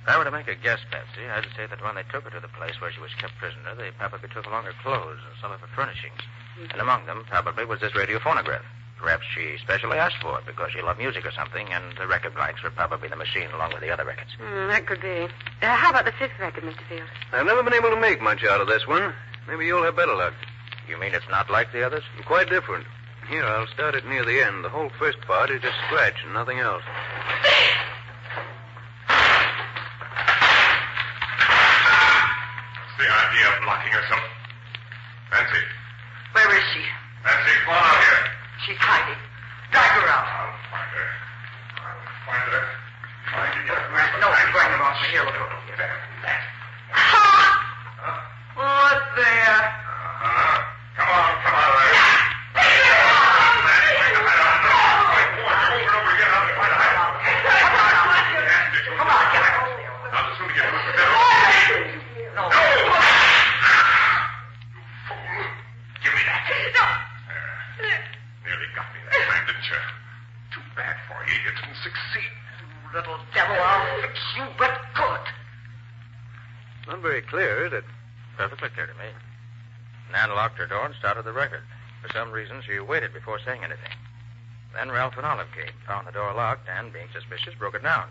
If 0.07 0.15
I 0.15 0.19
were 0.19 0.25
to 0.25 0.31
make 0.31 0.47
a 0.47 0.55
guess, 0.55 0.79
Patsy, 0.89 1.27
I'd 1.27 1.51
say 1.59 1.67
that 1.67 1.83
when 1.83 1.97
they 1.97 2.07
took 2.15 2.23
her 2.23 2.31
to 2.31 2.39
the 2.39 2.55
place 2.55 2.81
where 2.81 2.93
she 2.93 3.01
was 3.01 3.11
kept 3.19 3.35
prisoner, 3.43 3.75
they 3.75 3.91
probably 3.99 4.29
took 4.29 4.47
along 4.47 4.63
her 4.63 4.75
clothes 4.81 5.19
and 5.27 5.35
some 5.43 5.51
of 5.51 5.59
her 5.59 5.67
furnishings. 5.75 6.23
And 6.71 6.81
among 6.81 7.07
them, 7.07 7.25
probably, 7.27 7.65
was 7.65 7.81
this 7.81 7.97
radio 7.97 8.21
phonograph. 8.21 8.63
Perhaps 9.03 9.27
she 9.35 9.59
specially 9.59 9.99
asked 9.99 10.23
for 10.23 10.39
it 10.39 10.47
because 10.47 10.71
she 10.71 10.81
loved 10.81 11.01
music 11.01 11.27
or 11.27 11.33
something, 11.33 11.67
and 11.73 11.83
the 11.99 12.07
record 12.07 12.37
blanks 12.37 12.63
were 12.63 12.71
probably 12.71 13.09
the 13.09 13.17
machine 13.17 13.51
along 13.51 13.73
with 13.73 13.83
the 13.83 13.91
other 13.91 14.05
records. 14.05 14.31
Hmm, 14.39 14.69
that 14.69 14.87
could 14.87 15.01
be. 15.03 15.27
Uh, 15.61 15.75
how 15.75 15.91
about 15.91 16.05
the 16.05 16.13
fifth 16.13 16.39
record, 16.39 16.63
Mr. 16.63 16.87
Field? 16.89 17.09
I've 17.33 17.45
never 17.45 17.65
been 17.65 17.75
able 17.75 17.91
to 17.91 18.01
make 18.01 18.23
much 18.23 18.45
out 18.45 18.61
of 18.61 18.69
this 18.69 18.87
one. 18.87 19.13
Maybe 19.49 19.67
you'll 19.67 19.83
have 19.83 19.97
better 19.97 20.15
luck. 20.15 20.35
You 20.89 21.01
mean 21.01 21.15
it's 21.15 21.29
not 21.29 21.51
like 21.51 21.73
the 21.73 21.85
others? 21.85 22.05
Quite 22.27 22.49
different. 22.49 22.87
Here, 23.29 23.45
I'll 23.45 23.67
start 23.67 23.97
it 23.97 24.07
near 24.07 24.25
the 24.25 24.41
end. 24.41 24.63
The 24.65 24.71
whole 24.71 24.91
first 25.01 25.21
part 25.23 25.51
is 25.51 25.63
just 25.63 25.75
scratch 25.89 26.23
and 26.25 26.33
nothing 26.33 26.61
else. 26.61 26.85
What's 29.09 29.27
the 32.99 33.07
idea 33.07 33.47
of 33.53 33.65
locking 33.65 33.93
herself? 33.93 34.25
Nancy. 35.33 35.63
Where 36.33 36.49
is 36.57 36.65
she? 36.73 36.83
Nancy, 37.25 37.53
come 37.65 37.75
on 37.75 37.85
out 37.85 38.01
here. 38.01 38.23
She's 38.67 38.81
hiding. 38.81 39.21
Drag 39.71 39.91
her 40.01 40.09
out. 40.09 40.27
I'll 40.27 40.57
find 40.73 40.91
her. 40.97 41.09
I'll 41.83 42.01
find 42.25 42.49
her. 42.53 42.65
Find 43.33 43.53
her. 43.69 43.77
No, 44.21 44.29
bring 44.53 44.71
her 44.71 44.83
off. 44.83 44.97
Here, 45.11 45.25
look 45.25 45.35
over 45.37 45.61
here. 45.67 45.77
What's 48.57 49.09
there? 49.17 49.61
Uh-huh. 50.17 50.57
Come 50.97 51.11
on, 51.13 51.33
come 51.45 51.53
on, 51.53 51.71
Larry. 51.77 52.01
Nancy, 52.57 53.93
find 53.93 54.17
the 54.17 54.25
hideout. 54.25 55.13
Quick, 55.13 55.45
walk 55.45 55.61
over 55.69 55.77
and 55.77 55.93
over 55.93 56.13
again. 56.17 56.31
I'll 56.33 56.49
find 56.57 56.73
the 56.73 56.81
hideout. 56.81 57.13
Yes, 58.33 58.65
did 58.73 58.89
you? 58.89 58.97
Come 58.97 59.13
on, 59.13 59.25
get 59.29 59.45
her. 59.45 59.53
Now, 60.09 60.25
the 60.25 60.33
sooner 60.41 60.57
you 60.57 60.65
do 60.65 60.73
it, 60.73 60.85
the 60.89 60.93
better. 60.97 61.13
No. 62.33 62.49
No! 62.49 62.63
You 64.73 64.81
fool. 65.05 65.45
Give 66.01 66.13
me 66.17 66.23
that. 66.25 66.41
There. 66.49 68.01
Nearly 68.49 68.69
got 68.73 68.89
me 68.97 69.05
that 69.05 69.21
time, 69.21 69.45
didn't 69.53 69.69
you? 69.69 69.81
Too 70.57 70.65
bad 70.73 70.97
for 71.13 71.21
you. 71.29 71.37
You 71.45 71.53
didn't 71.53 71.77
succeed. 71.85 72.33
You 72.65 72.89
little 72.97 73.21
devil, 73.37 73.57
I'll 73.61 74.01
fix 74.01 74.17
you 74.37 74.49
but 74.57 74.81
good. 74.97 75.25
Not 76.89 77.03
very 77.03 77.21
clear, 77.21 77.67
is 77.67 77.73
it? 77.73 77.85
Perfectly 78.39 78.69
clear 78.69 78.87
to 78.87 78.95
me. 78.95 79.11
Nan 80.13 80.31
locked 80.31 80.61
her 81.17 81.23
door 81.23 81.41
and 81.41 81.49
started 81.49 81.57
the 81.57 81.57
record. 81.57 81.65
For 82.03 82.13
some 82.13 82.33
reason, 82.33 82.63
she 82.63 82.79
waited 82.79 83.13
before 83.13 83.41
saying 83.41 83.65
anything. 83.65 83.93
Then 84.75 84.91
Ralph 84.91 85.17
and 85.17 85.27
Olive 85.27 85.49
came, 85.57 85.73
found 85.87 86.07
the 86.07 86.13
door 86.13 86.33
locked, 86.35 86.69
and, 86.69 86.93
being 86.93 87.09
suspicious, 87.13 87.55
broke 87.59 87.75
it 87.75 87.83
down. 87.83 88.09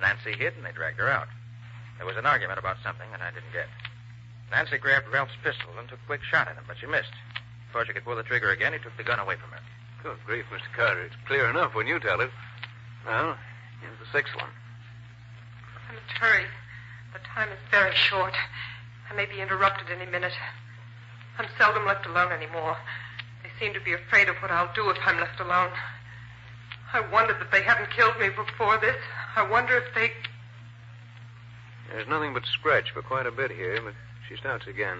Nancy 0.00 0.32
hid, 0.32 0.54
and 0.56 0.64
they 0.64 0.72
dragged 0.72 0.98
her 0.98 1.10
out. 1.10 1.28
There 1.98 2.06
was 2.06 2.16
an 2.16 2.26
argument 2.26 2.58
about 2.58 2.78
something 2.82 3.10
that 3.10 3.20
I 3.20 3.30
didn't 3.30 3.52
get. 3.52 3.68
Nancy 4.50 4.78
grabbed 4.78 5.08
Ralph's 5.12 5.36
pistol 5.42 5.70
and 5.78 5.88
took 5.88 5.98
a 5.98 6.06
quick 6.06 6.22
shot 6.22 6.48
at 6.48 6.56
him, 6.56 6.64
but 6.66 6.78
she 6.78 6.86
missed. 6.86 7.12
Before 7.68 7.84
she 7.84 7.92
could 7.92 8.04
pull 8.04 8.16
the 8.16 8.22
trigger 8.22 8.50
again, 8.50 8.72
he 8.72 8.78
took 8.78 8.96
the 8.96 9.04
gun 9.04 9.18
away 9.18 9.36
from 9.36 9.50
her. 9.50 9.62
Good 10.02 10.18
grief, 10.24 10.46
Mr. 10.50 10.70
Carter. 10.74 11.02
It's 11.04 11.14
clear 11.26 11.50
enough 11.50 11.74
when 11.74 11.86
you 11.86 12.00
tell 12.00 12.20
it. 12.20 12.30
Well, 13.06 13.36
here's 13.80 13.98
the 13.98 14.10
sixth 14.12 14.34
one. 14.34 14.50
I 15.90 15.94
must 15.94 16.10
hurry. 16.18 16.46
The 17.12 17.20
time 17.34 17.50
is 17.50 17.58
very 17.70 17.94
short. 17.94 18.34
I 19.10 19.14
may 19.14 19.26
be 19.26 19.40
interrupted 19.40 19.90
any 19.90 20.10
minute. 20.10 20.32
I'm 21.38 21.46
seldom 21.58 21.86
left 21.86 22.06
alone 22.06 22.32
anymore. 22.32 22.76
They 23.42 23.50
seem 23.58 23.72
to 23.74 23.80
be 23.80 23.92
afraid 23.92 24.28
of 24.28 24.36
what 24.36 24.50
I'll 24.50 24.72
do 24.74 24.90
if 24.90 24.98
I'm 25.04 25.18
left 25.18 25.40
alone. 25.40 25.70
I 26.92 27.00
wondered 27.12 27.38
that 27.40 27.52
they 27.52 27.62
hadn't 27.62 27.90
killed 27.90 28.18
me 28.18 28.28
before 28.28 28.78
this. 28.78 28.96
I 29.36 29.48
wonder 29.48 29.76
if 29.76 29.94
they. 29.94 30.10
There's 31.90 32.08
nothing 32.08 32.34
but 32.34 32.44
scratch 32.46 32.90
for 32.92 33.02
quite 33.02 33.26
a 33.26 33.30
bit 33.30 33.50
here, 33.50 33.80
but 33.82 33.94
she 34.28 34.36
starts 34.36 34.66
again. 34.66 34.98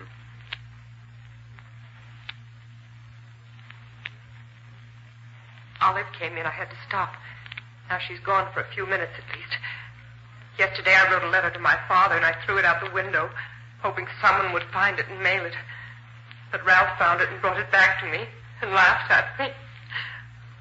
Olive 5.81 6.07
came 6.19 6.37
in. 6.37 6.47
I 6.47 6.51
had 6.51 6.71
to 6.71 6.77
stop. 6.87 7.15
Now 7.89 7.99
she's 7.99 8.21
gone 8.21 8.53
for 8.53 8.61
a 8.61 8.73
few 8.73 8.87
minutes 8.87 9.13
at 9.19 9.37
least. 9.37 9.57
Yesterday 10.59 10.95
I 10.95 11.11
wrote 11.11 11.25
a 11.25 11.31
letter 11.31 11.51
to 11.51 11.59
my 11.59 11.77
father 11.89 12.15
and 12.15 12.25
I 12.25 12.35
threw 12.45 12.59
it 12.59 12.65
out 12.65 12.85
the 12.85 12.95
window, 12.95 13.31
hoping 13.81 14.07
someone 14.23 14.53
would 14.53 14.65
find 14.73 14.99
it 14.99 15.07
and 15.09 15.23
mail 15.23 15.45
it. 15.45 15.55
But 16.53 16.65
Ralph 16.65 16.99
found 16.99 17.21
it 17.21 17.29
and 17.31 17.41
brought 17.41 17.59
it 17.59 17.71
back 17.71 18.01
to 18.01 18.11
me 18.11 18.25
and 18.63 18.73
laughed 18.73 19.11
at 19.11 19.39
me. 19.39 19.53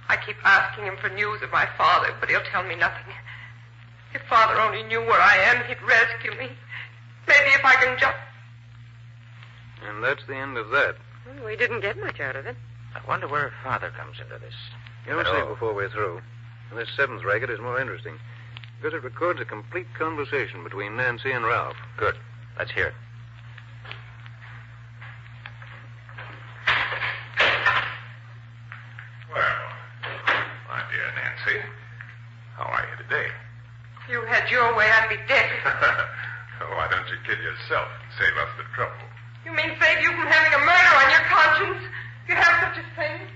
I 0.08 0.18
keep 0.18 0.38
asking 0.44 0.86
him 0.86 0.98
for 0.98 1.10
news 1.10 1.42
of 1.42 1.52
my 1.52 1.68
father, 1.78 2.14
but 2.20 2.30
he'll 2.30 2.42
tell 2.52 2.64
me 2.64 2.76
nothing. 2.76 3.14
If 4.14 4.22
father 4.24 4.60
only 4.60 4.84
knew 4.84 5.02
where 5.02 5.22
I 5.22 5.38
am, 5.38 5.64
he'd 5.66 5.82
rescue 5.82 6.32
me. 6.32 6.50
Maybe 7.28 7.50
if 7.54 7.64
I 7.64 7.76
can 7.76 7.98
just. 8.00 8.18
And 9.88 10.04
that's 10.04 10.26
the 10.28 10.36
end 10.36 10.58
of 10.58 10.70
that. 10.70 10.96
Well, 11.26 11.46
we 11.46 11.56
didn't 11.56 11.82
get 11.82 11.98
much 12.00 12.20
out 12.20 12.36
of 12.36 12.46
it. 12.46 12.56
I 12.96 13.08
wonder 13.08 13.28
where 13.28 13.50
her 13.50 13.54
father 13.64 13.92
comes 13.96 14.18
into 14.20 14.40
this. 14.40 14.56
You'll 15.08 15.24
see 15.24 15.48
before 15.48 15.74
we're 15.74 15.90
through. 15.90 16.22
And 16.72 16.80
this 16.80 16.90
seventh 16.96 17.24
record 17.24 17.50
is 17.50 17.60
more 17.60 17.80
interesting 17.80 18.18
because 18.82 18.96
it 18.96 19.04
records 19.04 19.40
a 19.42 19.46
complete 19.46 19.88
conversation 19.98 20.64
between 20.64 20.96
Nancy 20.96 21.32
and 21.32 21.46
Ralph. 21.46 21.76
Good. 21.98 22.16
Let's 22.58 22.72
hear 22.72 22.88
it. 22.88 22.94
Well, 29.34 29.58
my 30.68 30.82
dear 30.92 31.12
Nancy, 31.16 31.60
how 32.56 32.64
are 32.64 32.88
you 32.90 33.04
today? 33.04 33.30
You 34.50 34.58
your 34.58 34.74
way, 34.74 34.90
I'd 34.90 35.10
be 35.10 35.22
dead. 35.30 35.50
Oh, 36.60 36.76
why 36.76 36.92
don't 36.92 37.08
you 37.08 37.16
kill 37.24 37.40
yourself 37.40 37.88
and 37.88 38.12
save 38.20 38.36
us 38.36 38.52
the 38.60 38.68
trouble? 38.76 39.00
You 39.48 39.56
mean 39.56 39.72
save 39.80 40.04
you 40.04 40.12
from 40.12 40.28
having 40.28 40.52
a 40.52 40.60
murder 40.60 40.92
on 41.00 41.08
your 41.08 41.24
conscience? 41.32 41.80
You 42.28 42.36
have 42.36 42.56
such 42.68 42.84
a 42.84 42.88
thing? 43.00 43.32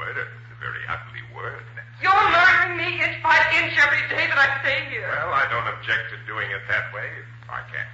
Murder 0.00 0.24
is 0.24 0.48
a 0.48 0.56
very 0.56 0.80
ugly 0.88 1.20
word, 1.36 1.60
Nancy. 1.76 2.00
You're 2.00 2.16
murdering 2.32 2.80
me 2.80 2.96
inch 2.96 3.20
by 3.20 3.36
inch 3.60 3.76
every 3.76 4.00
day 4.08 4.24
that 4.24 4.40
I 4.40 4.48
stay 4.64 4.88
here. 4.88 5.04
Well, 5.04 5.36
I 5.36 5.44
don't 5.52 5.68
object 5.68 6.16
to 6.16 6.18
doing 6.24 6.48
it 6.48 6.64
that 6.72 6.88
way 6.96 7.04
if 7.12 7.44
I 7.52 7.60
can. 7.68 7.84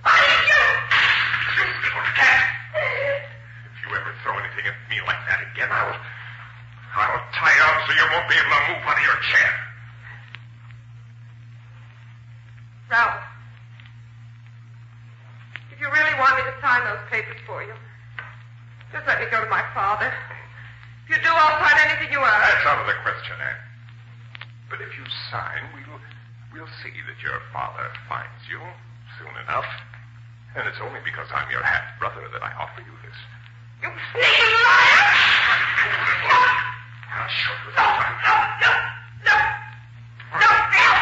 Why 0.00 0.16
did 0.16 0.44
you? 0.48 0.64
You 1.52 1.64
little 1.68 2.08
cat! 2.16 2.46
If 3.68 3.76
you 3.84 3.88
ever 3.92 4.16
throw 4.24 4.32
anything 4.40 4.64
at 4.64 4.80
me 4.88 4.96
like 5.04 5.20
that 5.28 5.44
again, 5.52 5.68
I'll. 5.68 5.92
I'll 6.96 7.20
tie 7.36 7.52
you 7.52 7.64
up 7.68 7.84
so 7.84 7.92
you 7.92 8.06
won't 8.16 8.28
be 8.32 8.36
able 8.40 8.48
to 8.48 8.62
move 8.72 8.80
out 8.80 8.96
of 8.96 9.04
your 9.04 9.20
chair. 9.28 9.52
If 15.72 15.80
you 15.80 15.88
really 15.88 16.12
want 16.20 16.36
me 16.36 16.44
to 16.44 16.52
sign 16.60 16.84
those 16.84 17.00
papers 17.08 17.40
for 17.48 17.64
you, 17.64 17.72
just 18.92 19.06
let 19.08 19.16
me 19.16 19.24
go 19.32 19.40
to 19.40 19.48
my 19.48 19.64
father. 19.72 20.12
If 21.08 21.16
you 21.16 21.16
do, 21.24 21.32
I'll 21.32 21.56
sign 21.64 21.88
anything 21.88 22.12
you 22.12 22.20
ask. 22.20 22.52
That's 22.52 22.66
out 22.68 22.84
of 22.84 22.86
the 22.86 22.92
question, 23.00 23.32
Anne. 23.40 23.56
But 24.68 24.84
if 24.84 24.92
you 24.92 25.04
sign, 25.32 25.72
we'll 25.72 25.96
we'll 26.52 26.68
see 26.84 26.92
that 26.92 27.16
your 27.24 27.40
father 27.48 27.88
finds 28.12 28.44
you 28.52 28.60
soon 29.16 29.32
enough. 29.40 29.64
And 30.54 30.68
it's 30.68 30.76
only 30.84 31.00
because 31.00 31.32
I'm 31.32 31.48
your 31.50 31.64
half 31.64 31.96
brother 31.98 32.28
that 32.28 32.42
I 32.44 32.52
offer 32.60 32.84
you 32.84 32.92
this. 33.08 33.16
You 33.80 33.88
sneaking 34.12 34.52
liar! 34.68 35.16
I'll 37.08 37.32
show 37.40 37.56
you 37.56 37.72
No, 37.72 37.88
no, 37.88 38.36
no, 38.60 38.72
no, 39.24 39.36
no, 40.36 40.48
no! 40.76 40.92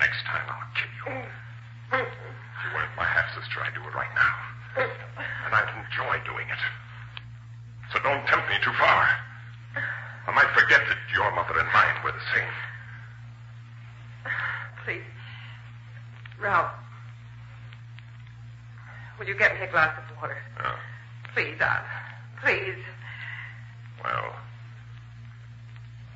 Next 0.00 0.22
time 0.26 0.46
I'll 0.48 0.70
kill 0.74 1.12
you. 1.12 1.22
If 1.92 2.60
you 2.64 2.70
weren't 2.74 2.94
my 2.96 3.04
half 3.04 3.28
sister, 3.34 3.60
I'd 3.62 3.74
do 3.74 3.80
it 3.82 3.94
right 3.94 4.10
now. 4.14 4.34
And 5.46 5.54
I'd 5.54 5.70
enjoy 5.86 6.18
doing 6.26 6.46
it. 6.48 6.62
So 7.92 7.98
don't 8.02 8.24
tempt 8.26 8.48
me 8.48 8.56
too 8.64 8.72
far. 8.78 9.08
I 10.26 10.30
might 10.34 10.50
forget 10.58 10.80
that 10.88 10.98
your 11.14 11.30
mother 11.34 11.58
and 11.58 11.68
mine 11.72 11.96
were 12.04 12.12
the 12.12 12.26
same. 12.34 12.52
Please. 14.84 15.06
Ralph. 16.40 16.72
Will 19.18 19.26
you 19.26 19.36
get 19.38 19.54
me 19.54 19.60
a 19.66 19.70
glass 19.70 19.96
of 19.98 20.16
water? 20.20 20.36
Oh, 20.64 20.74
Please, 21.34 21.56
Aunt. 21.60 21.84
Please. 22.42 22.76
well. 24.02 24.34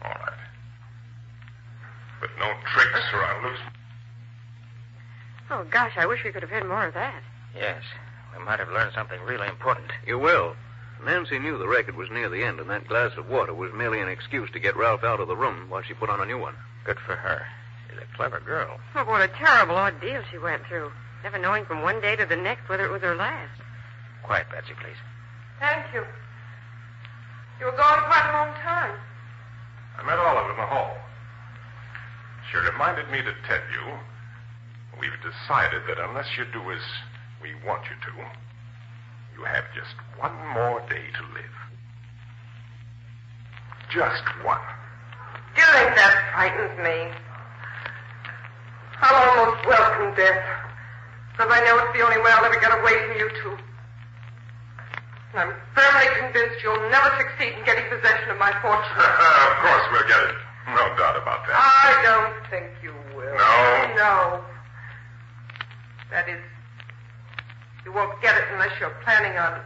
All 0.03 0.11
right. 0.11 0.39
But 2.21 2.31
no 2.39 2.53
tricks 2.73 3.01
or 3.13 3.25
I'll 3.25 3.43
lose. 3.49 3.59
Oh, 5.51 5.65
gosh, 5.71 5.93
I 5.97 6.07
wish 6.07 6.25
we 6.25 6.31
could 6.31 6.43
have 6.43 6.51
had 6.51 6.67
more 6.67 6.87
of 6.87 6.95
that. 6.95 7.23
Yes. 7.55 7.83
We 8.37 8.45
might 8.45 8.59
have 8.59 8.71
learned 8.71 8.93
something 8.95 9.21
really 9.23 9.49
important. 9.49 9.91
You 10.07 10.19
will. 10.19 10.55
Nancy 11.05 11.39
knew 11.39 11.57
the 11.59 11.69
record 11.69 11.97
was 11.97 12.11
near 12.11 12.29
the 12.29 12.43
end, 12.45 12.61
and 12.61 12.69
that 12.71 12.89
glass 12.89 13.17
of 13.17 13.29
water 13.29 13.55
was 13.55 13.73
merely 13.73 14.01
an 14.01 14.09
excuse 14.09 14.51
to 14.51 14.59
get 14.59 14.77
Ralph 14.77 15.05
out 15.05 15.21
of 15.21 15.29
the 15.29 15.37
room 15.37 15.71
while 15.71 15.83
she 15.83 15.95
put 15.95 16.11
on 16.11 16.21
a 16.21 16.27
new 16.27 16.39
one. 16.39 16.55
Good 16.85 16.99
for 16.99 17.15
her. 17.17 17.47
She's 17.89 17.99
a 17.99 18.17
clever 18.17 18.41
girl. 18.41 18.79
Oh, 18.95 19.05
what 19.05 19.23
a 19.23 19.29
terrible 19.29 19.77
ordeal 19.77 20.23
she 20.31 20.39
went 20.39 20.67
through. 20.67 20.91
Never 21.23 21.39
knowing 21.39 21.65
from 21.65 21.83
one 21.83 22.01
day 22.01 22.17
to 22.17 22.27
the 22.27 22.37
next 22.37 22.69
whether 22.69 22.85
it 22.85 22.91
was 22.91 23.03
her 23.03 23.15
last. 23.15 23.61
Quiet, 24.23 24.47
Betsy, 24.51 24.75
please. 24.81 24.97
Thank 25.61 25.95
you. 25.95 26.05
You 27.61 27.67
were 27.67 27.77
gone 27.77 27.99
quite 28.07 28.31
a 28.31 28.33
long 28.33 28.55
time. 28.63 28.95
I 29.99 30.07
met 30.07 30.19
Olive 30.19 30.51
in 30.51 30.57
the 30.57 30.67
hall. 30.67 30.97
She 32.51 32.57
reminded 32.59 33.11
me 33.11 33.19
to 33.19 33.35
tell 33.47 33.61
you 33.75 33.99
we've 35.01 35.19
decided 35.21 35.83
that 35.89 35.99
unless 36.09 36.27
you 36.39 36.45
do 36.53 36.63
as 36.71 36.83
we 37.43 37.55
want 37.67 37.83
you 37.91 37.97
to, 38.07 38.13
you 39.37 39.45
have 39.45 39.65
just 39.75 39.95
one 40.19 40.35
more 40.55 40.81
day 40.89 41.11
to 41.19 41.23
live. 41.35 41.57
Just 43.91 44.23
one. 44.45 44.63
Do 45.55 45.63
you 45.63 45.71
think 45.73 45.95
that 45.97 46.15
frightens 46.33 46.79
me? 46.79 47.11
I'll 49.01 49.39
almost 49.39 49.67
welcome 49.67 50.15
death, 50.15 50.43
because 51.33 51.51
I 51.51 51.61
know 51.65 51.79
it's 51.79 51.97
the 51.97 52.05
only 52.05 52.19
way 52.19 52.31
I'll 52.31 52.45
ever 52.45 52.61
get 52.61 52.71
away 52.71 52.95
from 53.07 53.19
you 53.19 53.31
two. 53.43 53.59
I'm 55.35 55.53
firmly 55.75 56.09
convinced 56.21 56.63
you'll 56.63 56.89
never 56.89 57.13
succeed 57.21 57.53
in 57.53 57.65
getting 57.65 57.85
possession 57.93 58.31
of 58.31 58.39
my 58.39 58.53
fortune. 58.65 58.97
of 58.97 59.55
course 59.61 59.85
we'll 59.93 60.09
get 60.09 60.21
it. 60.25 60.37
No 60.73 60.85
doubt 60.97 61.17
about 61.21 61.45
that. 61.49 61.57
I 61.57 61.93
don't 62.05 62.37
think 62.49 62.69
you 62.83 62.93
will. 63.17 63.37
No? 63.37 63.95
No. 63.97 64.45
That 66.11 66.29
is, 66.29 66.41
you 67.85 67.93
won't 67.93 68.21
get 68.23 68.37
it 68.37 68.45
unless 68.53 68.73
you're 68.81 68.97
planning 69.05 69.37
on 69.37 69.61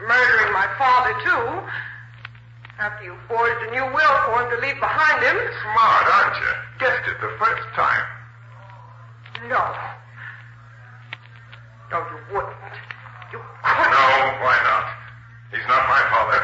murdering 0.00 0.52
my 0.52 0.66
father, 0.78 1.14
too. 1.22 1.62
After 2.78 3.04
you 3.04 3.14
forged 3.28 3.62
a 3.68 3.70
new 3.70 3.86
will 3.86 4.16
for 4.26 4.42
him 4.42 4.50
to 4.50 4.66
leave 4.66 4.78
behind 4.80 5.22
him. 5.22 5.38
Smart, 5.62 6.06
aren't 6.10 6.36
you? 6.42 6.52
Guessed 6.80 7.06
it 7.06 7.20
the 7.20 7.30
first 7.38 7.62
time. 7.74 8.06
No. 9.48 9.62
No, 11.90 11.98
you 12.10 12.34
wouldn't. 12.34 12.61
No, 13.72 14.06
why 14.44 14.56
not? 14.68 14.86
He's 15.48 15.64
not 15.68 15.88
my 15.88 16.02
father, 16.12 16.40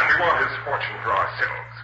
and 0.00 0.04
we 0.08 0.14
want 0.20 0.40
his 0.48 0.54
fortune 0.64 0.96
for 1.04 1.12
ourselves. 1.12 1.74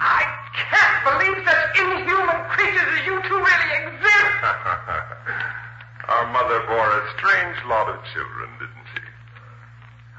I 0.00 0.24
can't 0.56 0.98
believe 1.04 1.36
such 1.44 1.64
inhuman 1.76 2.40
creatures 2.56 2.88
as 2.96 3.02
you 3.04 3.20
two 3.28 3.36
really 3.36 3.70
exist. 3.84 4.36
Our 6.08 6.26
mother 6.32 6.64
bore 6.68 6.88
a 6.88 7.02
strange 7.18 7.58
lot 7.68 7.92
of 7.92 8.00
children, 8.16 8.48
didn't 8.60 8.86
she? 8.96 9.04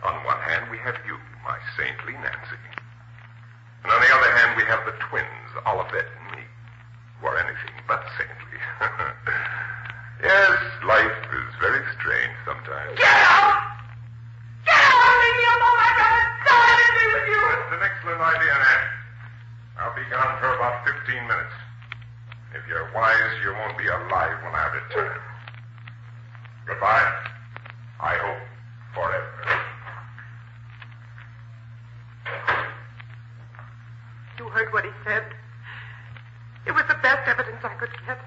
On 0.06 0.14
one 0.26 0.42
hand, 0.46 0.70
we 0.70 0.78
have 0.80 0.98
you, 1.06 1.18
my 1.42 1.58
saintly 1.78 2.14
Nancy. 2.14 2.62
And 3.84 3.90
on 3.90 4.02
the 4.02 4.12
other 4.14 4.32
hand, 4.38 4.58
we 4.58 4.66
have 4.70 4.86
the 4.86 4.94
twins, 5.10 5.50
Olivette 5.66 6.14
and 6.14 6.38
me, 6.38 6.46
who 7.22 7.28
are 7.28 7.38
anything 7.42 7.74
but 7.88 8.06
saintly. 8.18 8.60
yes, 10.22 10.58
life 10.86 11.17
15 21.08 21.24
minutes. 21.24 21.56
If 22.54 22.68
you're 22.68 22.92
wise, 22.94 23.32
you 23.42 23.54
won't 23.54 23.78
be 23.78 23.88
alive 23.88 24.44
when 24.44 24.54
I 24.54 24.68
return. 24.76 25.20
Goodbye. 26.66 27.14
I 28.02 28.16
hope 28.16 28.44
forever. 28.94 29.32
You 34.38 34.50
heard 34.50 34.74
what 34.74 34.84
he 34.84 34.92
said. 35.06 35.24
It 36.66 36.74
was 36.74 36.84
the 36.90 37.00
best 37.02 37.26
evidence 37.26 37.64
I 37.64 37.74
could 37.80 37.90
get. 38.06 38.20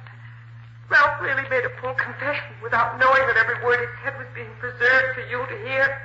Ralph 0.88 1.20
really 1.20 1.44
made 1.50 1.64
a 1.64 1.70
full 1.82 1.92
confession 1.94 2.54
without 2.62 2.98
knowing 2.98 3.26
that 3.26 3.36
every 3.36 3.62
word 3.62 3.80
he 3.80 3.86
said 4.04 4.16
was 4.16 4.26
being 4.34 4.50
preserved 4.58 5.14
for 5.14 5.26
you 5.28 5.44
to 5.44 5.68
hear. 5.68 6.00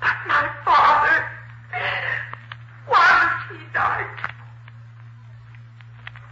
But 0.00 0.16
my 0.26 0.50
father, 0.64 1.24
why 2.86 3.06
must 3.22 3.60
he 3.60 3.64
die? 3.72 4.28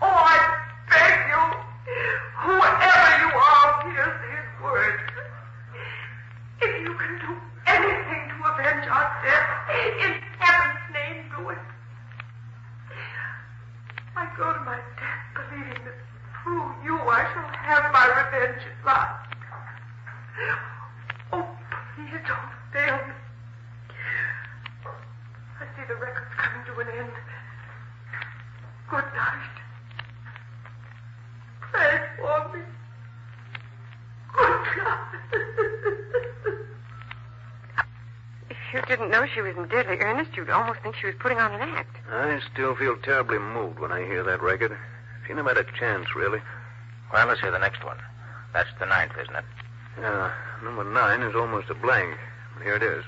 Oh, 0.03 0.13
I 0.13 0.39
beg 0.91 1.19
you, 1.33 1.43
whoever 2.45 3.07
you 3.23 3.31
are, 3.33 3.91
hear 3.91 4.09
these 4.29 4.51
words. 4.63 5.03
If 6.61 6.83
you 6.85 6.95
can 6.95 7.19
do 7.25 7.33
anything 7.67 8.23
to 8.29 8.37
avenge 8.53 8.87
our 8.87 9.09
death, 9.25 9.49
in 10.05 10.13
heaven's 10.39 10.85
name, 10.93 11.25
do 11.35 11.49
it. 11.49 11.59
I 14.17 14.29
go 14.37 14.53
to 14.53 14.61
my 14.61 14.77
death 15.01 15.23
believing 15.33 15.81
that 15.85 15.97
through 16.45 16.69
you 16.85 16.97
I 17.27 17.33
shall 17.33 17.43
have 17.43 17.93
my 17.93 18.07
revenge 18.07 18.63
at 18.63 18.87
last. 18.87 19.35
Oh, 21.33 21.47
please 21.97 22.21
don't 22.23 22.53
fail 22.73 22.97
me. 23.07 23.15
I 25.59 25.65
see 25.75 25.83
the 25.89 25.95
record's 25.95 26.35
coming 26.37 26.65
to 26.67 26.81
an 26.81 26.89
end. 26.99 27.13
Good 28.89 29.05
night. 29.17 29.57
Pray 31.73 32.01
for 32.17 32.57
me. 32.57 32.63
Good 34.37 34.61
night. 34.79 35.03
If 38.51 38.57
you 38.73 38.83
didn't 38.83 39.11
know 39.11 39.27
she 39.27 39.41
was 39.41 39.57
in 39.57 39.67
deadly 39.67 39.97
earnest, 39.99 40.37
you'd 40.37 40.51
almost 40.51 40.81
think 40.81 40.95
she 40.95 41.07
was 41.07 41.17
putting 41.19 41.39
on 41.39 41.53
an 41.55 41.61
act. 41.61 41.97
I 42.09 42.41
still 42.53 42.77
feel 42.77 42.97
terribly 42.99 43.39
moved 43.41 43.81
when 43.81 43.91
I 43.91 44.05
hear 44.05 44.23
that 44.23 44.43
record. 44.43 44.77
She 45.27 45.35
never 45.35 45.49
had 45.49 45.59
a 45.59 45.65
chance, 45.77 46.15
really. 46.15 46.41
Well, 47.13 47.27
let's 47.27 47.41
hear 47.41 47.51
the 47.51 47.59
next 47.59 47.85
one. 47.85 47.99
That's 48.53 48.69
the 48.79 48.87
ninth, 48.87 49.13
isn't 49.21 49.35
it? 49.35 49.45
Yeah, 50.01 50.33
number 50.63 50.85
nine 50.85 51.23
is 51.23 51.35
almost 51.35 51.71
a 51.71 51.75
blank. 51.75 52.17
Here 52.63 52.75
it 52.75 52.83
is. 52.83 53.05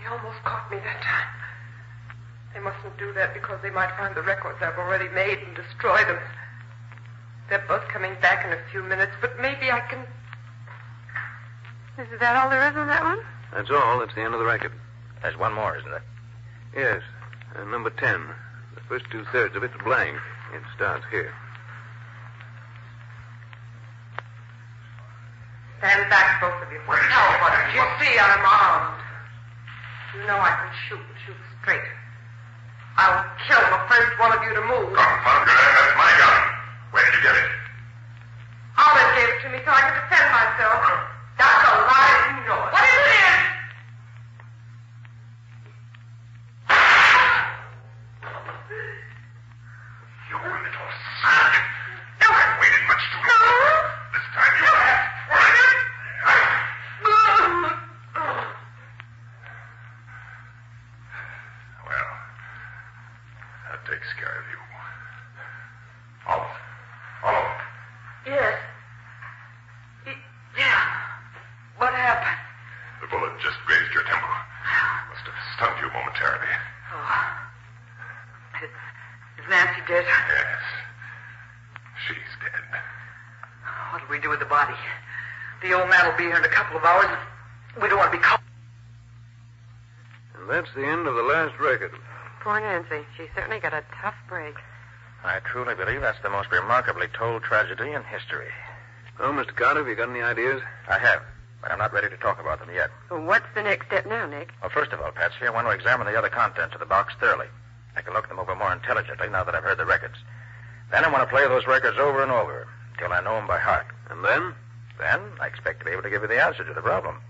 They 0.00 0.08
almost 0.10 0.42
caught 0.44 0.70
me 0.70 0.78
that 0.78 1.02
time. 1.02 1.28
They 2.54 2.60
mustn't 2.60 2.98
do 2.98 3.12
that 3.14 3.34
because 3.34 3.58
they 3.62 3.70
might 3.70 3.90
find 3.96 4.14
the 4.14 4.22
records 4.22 4.58
I've 4.60 4.78
already 4.78 5.08
made 5.08 5.38
and 5.38 5.56
destroy 5.56 6.04
them. 6.04 6.18
They're 7.48 7.64
both 7.68 7.86
coming 7.88 8.14
back 8.20 8.44
in 8.44 8.52
a 8.52 8.58
few 8.70 8.82
minutes, 8.82 9.12
but 9.20 9.38
maybe 9.40 9.70
I 9.70 9.80
can. 9.80 10.06
Is 11.98 12.20
that 12.20 12.36
all 12.36 12.50
there 12.50 12.68
is 12.70 12.76
on 12.76 12.86
that 12.88 13.02
one? 13.02 13.18
That's 13.52 13.70
all. 13.70 13.98
That's 14.00 14.14
the 14.14 14.22
end 14.22 14.34
of 14.34 14.40
the 14.40 14.46
record. 14.46 14.72
There's 15.20 15.36
one 15.36 15.52
more, 15.52 15.76
isn't 15.76 15.90
there? 15.90 16.02
Yes, 16.74 17.02
uh, 17.54 17.64
number 17.64 17.90
ten. 17.90 18.22
The 18.74 18.80
first 18.88 19.04
two 19.10 19.24
thirds 19.32 19.56
of 19.56 19.62
it's 19.62 19.74
blank. 19.84 20.16
It 20.54 20.62
starts 20.76 21.04
here. 21.10 21.32
Stand 25.78 26.08
back, 26.10 26.40
both 26.40 26.54
of 26.62 26.70
you. 26.72 26.78
No, 26.86 27.22
what 27.42 27.52
did 27.52 27.74
you 27.74 27.82
see? 28.00 28.14
I'm 28.18 28.44
armed. 28.44 29.00
You 30.14 30.26
know 30.28 30.36
I 30.38 30.52
can 30.60 30.70
shoot 30.88 31.02
shoot 31.26 31.36
straight. 31.60 31.88
I'll 32.96 33.24
kill 33.48 33.60
the 33.72 33.80
first 33.88 34.12
one 34.20 34.32
of 34.36 34.40
you 34.44 34.52
to 34.54 34.62
move. 34.68 34.92
Confound 34.92 35.48
it, 35.48 35.56
that's 35.56 35.96
my 35.96 36.12
gun. 36.20 36.40
Where 36.92 37.02
did 37.08 37.14
you 37.16 37.22
get 37.24 37.34
it? 37.34 37.50
Olive 38.76 39.10
gave 39.16 39.28
it 39.32 39.40
to 39.42 39.48
me 39.48 39.58
so 39.64 39.72
I 39.72 39.80
could 39.88 39.96
defend 40.04 40.26
myself. 40.28 40.80
That's 41.40 41.64
a 41.64 41.72
lie. 41.88 42.20
You 42.36 42.42
know 42.46 42.60
it. 42.68 42.72
What 42.76 42.84
is 42.84 43.06
it? 43.08 43.40
You 50.28 50.36
little 50.36 50.90
son. 51.22 51.52
You 52.20 52.28
haven't 52.30 52.60
waited 52.60 52.82
much 52.88 53.04
too 53.12 53.22
long. 53.28 53.82
This 54.14 54.26
time 54.34 54.54
you 54.58 54.66
have. 54.66 56.12
Well, 61.86 62.10
that 63.70 63.80
takes 63.86 64.08
care 64.18 64.30
of 64.38 64.46
you. 64.50 64.58
Olive. 66.28 66.56
Olive. 67.24 67.60
Yes. 68.26 68.58
Y- 70.06 70.16
Yeah. 70.56 70.84
What 71.76 71.94
happened? 71.94 72.38
The 73.00 73.06
bullet 73.08 73.32
just 73.42 73.51
grazed 73.66 73.92
your 73.94 74.04
temple. 74.04 74.34
Must 75.10 75.24
have 75.26 75.40
stunned 75.56 75.78
you 75.80 75.88
momentarily. 75.92 76.52
Oh. 76.92 78.62
Is, 78.62 78.70
is 79.42 79.46
Nancy 79.50 79.82
dead? 79.88 80.04
Yes. 80.06 80.62
She's 82.08 82.32
dead. 82.42 82.64
What'll 83.92 84.08
we 84.08 84.18
do 84.18 84.30
with 84.30 84.40
the 84.40 84.50
body? 84.50 84.74
The 85.62 85.72
old 85.74 85.88
man 85.88 86.10
will 86.10 86.16
be 86.16 86.24
here 86.24 86.36
in 86.36 86.44
a 86.44 86.48
couple 86.48 86.76
of 86.76 86.84
hours. 86.84 87.10
We 87.80 87.88
don't 87.88 87.98
want 87.98 88.12
to 88.12 88.18
be 88.18 88.22
caught. 88.22 88.42
And 90.38 90.50
that's 90.50 90.72
the 90.74 90.84
end 90.84 91.06
of 91.06 91.14
the 91.14 91.22
last 91.22 91.58
record. 91.60 91.92
Poor 92.42 92.60
Nancy. 92.60 93.06
She 93.16 93.26
certainly 93.34 93.60
got 93.60 93.72
a 93.72 93.84
tough 94.00 94.16
break. 94.28 94.54
I 95.24 95.38
truly 95.40 95.74
believe 95.74 96.00
that's 96.00 96.20
the 96.22 96.30
most 96.30 96.50
remarkably 96.50 97.06
told 97.16 97.44
tragedy 97.44 97.92
in 97.92 98.02
history. 98.02 98.48
Oh, 99.20 99.30
Mr. 99.30 99.54
Carter, 99.54 99.80
have 99.80 99.88
you 99.88 99.94
got 99.94 100.10
any 100.10 100.20
ideas? 100.20 100.60
I 100.88 100.98
have, 100.98 101.22
but 101.62 101.70
I'm 101.70 101.78
not 101.78 101.92
ready 101.92 102.08
to 102.08 102.16
talk 102.16 102.40
about 102.40 102.58
them 102.58 102.74
yet. 102.74 102.90
Well, 103.10 103.22
what's 103.22 103.46
the 103.54 103.62
next 103.62 103.86
step 103.86 104.04
now, 104.04 104.26
Nick? 104.26 104.50
Well, 104.60 104.70
first 104.70 104.92
of 104.92 105.00
all, 105.00 105.12
Patsy, 105.12 105.46
I 105.46 105.50
want 105.50 105.66
to 105.68 105.72
examine 105.72 106.06
the 106.06 106.18
other 106.18 106.28
contents 106.28 106.74
of 106.74 106.80
the 106.80 106.86
box 106.86 107.14
thoroughly. 107.20 107.46
I 107.96 108.02
can 108.02 108.12
look 108.12 108.28
them 108.28 108.40
over 108.40 108.54
more 108.54 108.72
intelligently 108.72 109.28
now 109.28 109.44
that 109.44 109.54
I've 109.54 109.62
heard 109.62 109.78
the 109.78 109.86
records. 109.86 110.16
Then 110.90 111.04
I 111.04 111.08
want 111.10 111.22
to 111.22 111.34
play 111.34 111.46
those 111.46 111.66
records 111.66 111.98
over 111.98 112.22
and 112.22 112.32
over 112.32 112.66
until 112.92 113.12
I 113.12 113.20
know 113.20 113.36
them 113.36 113.46
by 113.46 113.58
heart. 113.58 113.86
And 114.10 114.24
then? 114.24 114.54
Then 114.98 115.20
I 115.40 115.46
expect 115.46 115.78
to 115.80 115.84
be 115.84 115.92
able 115.92 116.02
to 116.02 116.10
give 116.10 116.22
you 116.22 116.28
the 116.28 116.42
answer 116.42 116.64
to 116.64 116.74
the 116.74 116.82
problem. 116.82 117.20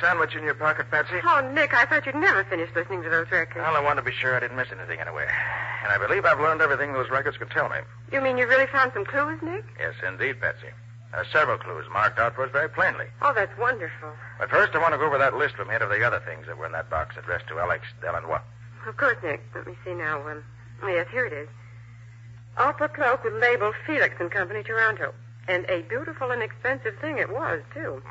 Sandwich 0.00 0.36
in 0.36 0.44
your 0.44 0.54
pocket, 0.54 0.90
Patsy? 0.90 1.16
Oh, 1.24 1.50
Nick, 1.52 1.74
I 1.74 1.84
thought 1.84 2.06
you'd 2.06 2.14
never 2.14 2.44
finish 2.44 2.70
listening 2.76 3.02
to 3.02 3.10
those 3.10 3.30
records. 3.30 3.64
Well, 3.64 3.74
I 3.76 3.80
wanted 3.80 4.02
to 4.02 4.10
be 4.10 4.16
sure 4.16 4.36
I 4.36 4.40
didn't 4.40 4.56
miss 4.56 4.68
anything 4.70 5.00
anyway. 5.00 5.26
And 5.82 5.92
I 5.92 5.98
believe 5.98 6.24
I've 6.24 6.38
learned 6.38 6.60
everything 6.60 6.92
those 6.92 7.10
records 7.10 7.36
could 7.36 7.50
tell 7.50 7.68
me. 7.68 7.78
You 8.12 8.20
mean 8.20 8.38
you 8.38 8.46
really 8.46 8.66
found 8.68 8.92
some 8.94 9.04
clues, 9.04 9.40
Nick? 9.42 9.64
Yes, 9.80 9.94
indeed, 10.06 10.40
Patsy. 10.40 10.68
There 11.10 11.20
are 11.20 11.26
several 11.32 11.58
clues 11.58 11.84
marked 11.92 12.18
out 12.18 12.34
for 12.34 12.44
us 12.44 12.52
very 12.52 12.68
plainly. 12.68 13.06
Oh, 13.20 13.32
that's 13.34 13.56
wonderful. 13.58 14.10
But 14.38 14.48
first, 14.48 14.74
I 14.74 14.78
want 14.78 14.94
to 14.94 14.98
go 14.98 15.06
over 15.06 15.18
that 15.18 15.34
list 15.34 15.56
from 15.56 15.68
here 15.68 15.78
of 15.78 15.90
the 15.90 16.06
other 16.06 16.22
things 16.24 16.46
that 16.46 16.56
were 16.56 16.66
in 16.66 16.72
that 16.72 16.88
box 16.88 17.16
addressed 17.18 17.48
to 17.48 17.58
Alex 17.58 17.84
Delanois. 18.00 18.40
Of 18.86 18.96
course, 18.96 19.18
Nick. 19.22 19.42
Let 19.54 19.66
me 19.66 19.74
see 19.84 19.94
now. 19.94 20.26
Um, 20.28 20.42
yes, 20.86 21.06
here 21.10 21.26
it 21.26 21.32
is. 21.32 21.48
Opera 22.56 22.88
cloak 22.88 23.24
with 23.24 23.34
label 23.34 23.72
Felix 23.86 24.14
and 24.20 24.30
Company, 24.30 24.62
Toronto. 24.62 25.12
And 25.48 25.66
a 25.68 25.82
beautiful 25.82 26.30
and 26.30 26.42
expensive 26.42 26.98
thing 27.00 27.18
it 27.18 27.30
was, 27.32 27.62
too. 27.74 28.02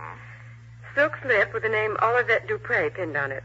Silk 0.96 1.18
slip 1.22 1.54
with 1.54 1.64
the 1.64 1.70
name 1.70 1.96
Olivette 2.02 2.48
Dupre 2.48 2.90
pinned 2.92 3.16
on 3.16 3.32
it. 3.32 3.44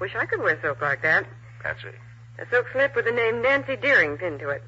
Wish 0.00 0.14
I 0.14 0.26
could 0.26 0.40
wear 0.40 0.60
silk 0.60 0.82
like 0.82 1.02
that. 1.02 1.24
Patsy. 1.62 1.88
A 2.38 2.46
silk 2.50 2.66
slip 2.72 2.94
with 2.94 3.06
the 3.06 3.12
name 3.12 3.40
Nancy 3.40 3.76
Deering 3.76 4.18
pinned 4.18 4.40
to 4.40 4.50
it. 4.50 4.62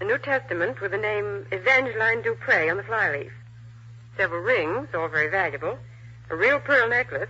A 0.00 0.04
New 0.04 0.16
Testament 0.16 0.80
with 0.80 0.92
the 0.92 0.98
name 0.98 1.46
Evangeline 1.52 2.22
Dupre 2.22 2.70
on 2.70 2.78
the 2.78 2.82
flyleaf. 2.82 3.32
Several 4.16 4.40
rings, 4.40 4.88
all 4.94 5.08
very 5.08 5.28
valuable. 5.28 5.78
A 6.30 6.36
real 6.36 6.60
pearl 6.60 6.88
necklace. 6.88 7.28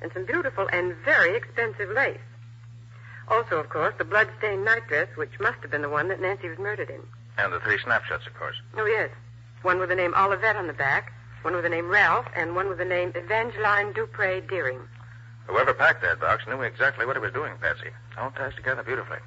And 0.00 0.12
some 0.12 0.24
beautiful 0.24 0.68
and 0.72 0.94
very 1.04 1.36
expensive 1.36 1.90
lace. 1.90 2.18
Also, 3.26 3.56
of 3.56 3.70
course, 3.70 3.94
the 3.98 4.04
blood-stained 4.04 4.64
nightdress, 4.64 5.08
which 5.16 5.40
must 5.40 5.58
have 5.62 5.70
been 5.70 5.82
the 5.82 5.88
one 5.88 6.08
that 6.08 6.20
Nancy 6.20 6.48
was 6.48 6.58
murdered 6.58 6.90
in. 6.90 7.00
And 7.38 7.52
the 7.52 7.60
three 7.60 7.78
snapshots, 7.82 8.26
of 8.26 8.34
course. 8.34 8.56
Oh, 8.76 8.84
yes. 8.84 9.10
One 9.62 9.80
with 9.80 9.88
the 9.88 9.94
name 9.96 10.12
Olivette 10.12 10.56
on 10.56 10.66
the 10.66 10.74
back, 10.74 11.12
one 11.44 11.54
with 11.54 11.64
the 11.64 11.68
name 11.68 11.88
Ralph, 11.88 12.26
and 12.34 12.56
one 12.56 12.68
with 12.68 12.78
the 12.78 12.84
name 12.86 13.12
Evangeline 13.14 13.92
Dupre 13.92 14.40
Deering. 14.48 14.80
Whoever 15.46 15.74
packed 15.74 16.00
that 16.00 16.18
box 16.18 16.46
knew 16.46 16.62
exactly 16.62 17.04
what 17.04 17.16
he 17.16 17.20
was 17.20 17.34
doing, 17.34 17.52
Patsy. 17.60 17.90
All 18.16 18.30
ties 18.30 18.54
together 18.54 18.82
beautifully. 18.82 19.18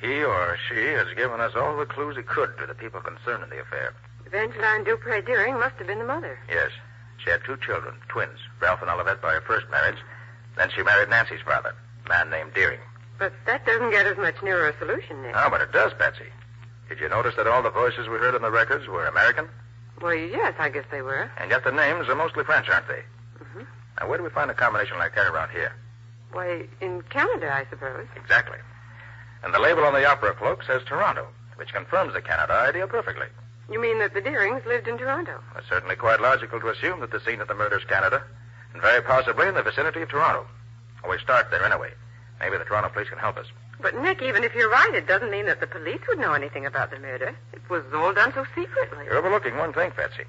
He 0.00 0.24
or 0.24 0.58
she 0.68 0.86
has 0.86 1.06
given 1.16 1.40
us 1.40 1.52
all 1.54 1.76
the 1.76 1.86
clues 1.86 2.16
he 2.16 2.22
could 2.22 2.58
to 2.58 2.66
the 2.66 2.74
people 2.74 3.00
concerned 3.00 3.44
in 3.44 3.50
the 3.50 3.60
affair. 3.60 3.94
Evangeline 4.26 4.82
Dupre 4.82 5.22
Deering 5.22 5.54
must 5.54 5.76
have 5.76 5.86
been 5.86 6.00
the 6.00 6.04
mother. 6.04 6.38
Yes. 6.48 6.70
She 7.22 7.30
had 7.30 7.44
two 7.44 7.56
children, 7.56 7.94
twins, 8.08 8.38
Ralph 8.60 8.82
and 8.82 8.90
Olivette 8.90 9.22
by 9.22 9.34
her 9.34 9.40
first 9.40 9.70
marriage. 9.70 9.98
Then 10.56 10.70
she 10.74 10.82
married 10.82 11.08
Nancy's 11.08 11.40
father, 11.44 11.74
a 12.04 12.08
man 12.08 12.30
named 12.30 12.54
Deering. 12.54 12.80
But 13.18 13.32
that 13.46 13.64
doesn't 13.64 13.90
get 13.90 14.06
us 14.06 14.18
much 14.18 14.42
nearer 14.42 14.68
a 14.68 14.78
solution, 14.78 15.22
Nick. 15.22 15.34
Oh, 15.36 15.50
but 15.50 15.60
it 15.60 15.72
does, 15.72 15.92
Patsy. 15.98 16.26
Did 16.88 16.98
you 16.98 17.08
notice 17.08 17.34
that 17.36 17.46
all 17.46 17.62
the 17.62 17.70
voices 17.70 18.08
we 18.08 18.18
heard 18.18 18.34
on 18.34 18.42
the 18.42 18.50
records 18.50 18.88
were 18.88 19.06
American? 19.06 19.48
Well, 20.00 20.14
yes, 20.14 20.54
I 20.58 20.68
guess 20.68 20.84
they 20.90 21.02
were. 21.02 21.30
And 21.38 21.50
yet 21.50 21.64
the 21.64 21.72
names 21.72 22.08
are 22.08 22.14
mostly 22.14 22.44
French, 22.44 22.68
aren't 22.68 22.86
they? 22.88 23.02
Mhm. 23.42 23.66
Now, 24.00 24.06
where 24.08 24.18
do 24.18 24.24
we 24.24 24.30
find 24.30 24.50
a 24.50 24.54
combination 24.54 24.98
like 24.98 25.14
that 25.14 25.26
around 25.26 25.50
here? 25.50 25.72
Why, 26.32 26.68
in 26.80 27.02
Canada, 27.02 27.52
I 27.52 27.66
suppose. 27.70 28.06
Exactly. 28.16 28.58
And 29.42 29.52
the 29.54 29.58
label 29.58 29.84
on 29.84 29.94
the 29.94 30.06
opera 30.08 30.34
cloak 30.34 30.62
says 30.62 30.82
Toronto, 30.84 31.28
which 31.56 31.72
confirms 31.72 32.12
the 32.12 32.20
Canada 32.22 32.52
idea 32.54 32.86
perfectly. 32.86 33.26
You 33.70 33.80
mean 33.80 33.98
that 33.98 34.14
the 34.14 34.20
Deerings 34.22 34.64
lived 34.66 34.88
in 34.88 34.98
Toronto? 34.98 35.42
It's 35.56 35.68
certainly 35.68 35.96
quite 35.96 36.20
logical 36.20 36.60
to 36.60 36.68
assume 36.68 37.00
that 37.00 37.10
the 37.10 37.20
scene 37.20 37.40
of 37.40 37.48
the 37.48 37.54
murder 37.54 37.78
is 37.78 37.84
Canada, 37.84 38.22
and 38.72 38.82
very 38.82 39.02
possibly 39.02 39.46
in 39.46 39.54
the 39.54 39.62
vicinity 39.62 40.02
of 40.02 40.08
Toronto. 40.08 40.46
Well, 41.02 41.10
we 41.12 41.18
start 41.18 41.50
there 41.50 41.64
anyway. 41.64 41.92
Maybe 42.40 42.56
the 42.56 42.64
Toronto 42.64 42.88
police 42.90 43.08
can 43.08 43.18
help 43.18 43.36
us. 43.36 43.46
But, 43.80 43.94
Nick, 43.96 44.22
even 44.22 44.42
if 44.44 44.54
you're 44.54 44.70
right, 44.70 44.94
it 44.94 45.06
doesn't 45.06 45.30
mean 45.30 45.46
that 45.46 45.60
the 45.60 45.66
police 45.66 46.00
would 46.08 46.18
know 46.18 46.32
anything 46.32 46.66
about 46.66 46.90
the 46.90 46.98
murder. 46.98 47.34
It 47.52 47.62
was 47.70 47.84
all 47.94 48.12
done 48.12 48.32
so 48.34 48.44
secretly. 48.54 49.04
You're 49.04 49.16
overlooking 49.16 49.56
one 49.56 49.72
thing, 49.72 49.92
Patsy. 49.92 50.24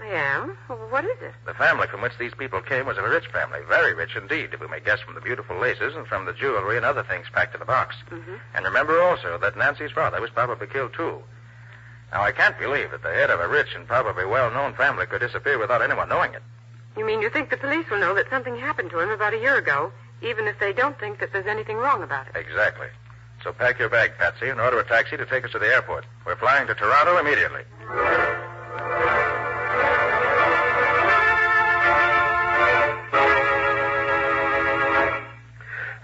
I 0.00 0.06
am? 0.06 0.56
Well, 0.68 0.78
what 0.90 1.04
is 1.04 1.16
it? 1.20 1.32
The 1.46 1.54
family 1.54 1.86
from 1.86 2.02
which 2.02 2.18
these 2.18 2.34
people 2.34 2.60
came 2.60 2.86
was 2.86 2.98
a 2.98 3.02
rich 3.02 3.26
family, 3.28 3.60
very 3.68 3.94
rich 3.94 4.16
indeed, 4.16 4.50
if 4.52 4.60
we 4.60 4.68
may 4.68 4.80
guess 4.80 5.00
from 5.00 5.14
the 5.14 5.20
beautiful 5.20 5.56
laces 5.56 5.94
and 5.96 6.06
from 6.06 6.24
the 6.24 6.32
jewelry 6.32 6.76
and 6.76 6.84
other 6.84 7.02
things 7.04 7.26
packed 7.32 7.54
in 7.54 7.60
the 7.60 7.66
box. 7.66 7.96
Mhm. 8.10 8.40
And 8.54 8.64
remember 8.64 9.00
also 9.00 9.38
that 9.38 9.56
Nancy's 9.56 9.92
father 9.92 10.20
was 10.20 10.30
probably 10.30 10.66
killed 10.66 10.94
too. 10.94 11.22
Now, 12.12 12.22
I 12.22 12.32
can't 12.32 12.58
believe 12.58 12.90
that 12.90 13.02
the 13.02 13.12
head 13.12 13.30
of 13.30 13.40
a 13.40 13.48
rich 13.48 13.74
and 13.74 13.88
probably 13.88 14.24
well-known 14.24 14.74
family 14.74 15.06
could 15.06 15.20
disappear 15.20 15.58
without 15.58 15.82
anyone 15.82 16.08
knowing 16.08 16.34
it. 16.34 16.42
You 16.96 17.04
mean 17.04 17.22
you 17.22 17.30
think 17.30 17.50
the 17.50 17.56
police 17.56 17.88
will 17.90 17.98
know 17.98 18.14
that 18.14 18.30
something 18.30 18.56
happened 18.56 18.90
to 18.90 19.00
him 19.00 19.10
about 19.10 19.32
a 19.32 19.38
year 19.38 19.56
ago, 19.56 19.92
even 20.24 20.46
if 20.48 20.58
they 20.58 20.72
don't 20.72 20.98
think 20.98 21.20
that 21.20 21.32
there's 21.32 21.46
anything 21.46 21.76
wrong 21.76 22.02
about 22.02 22.26
it? 22.28 22.36
Exactly. 22.36 22.88
So 23.42 23.52
pack 23.52 23.78
your 23.78 23.90
bag, 23.90 24.12
Patsy, 24.18 24.48
and 24.48 24.60
order 24.60 24.80
a 24.80 24.84
taxi 24.84 25.16
to 25.16 25.26
take 25.26 25.44
us 25.44 25.52
to 25.52 25.58
the 25.58 25.66
airport. 25.66 26.06
We're 26.24 26.36
flying 26.36 26.66
to 26.66 26.74
Toronto 26.74 27.18
immediately. 27.18 27.62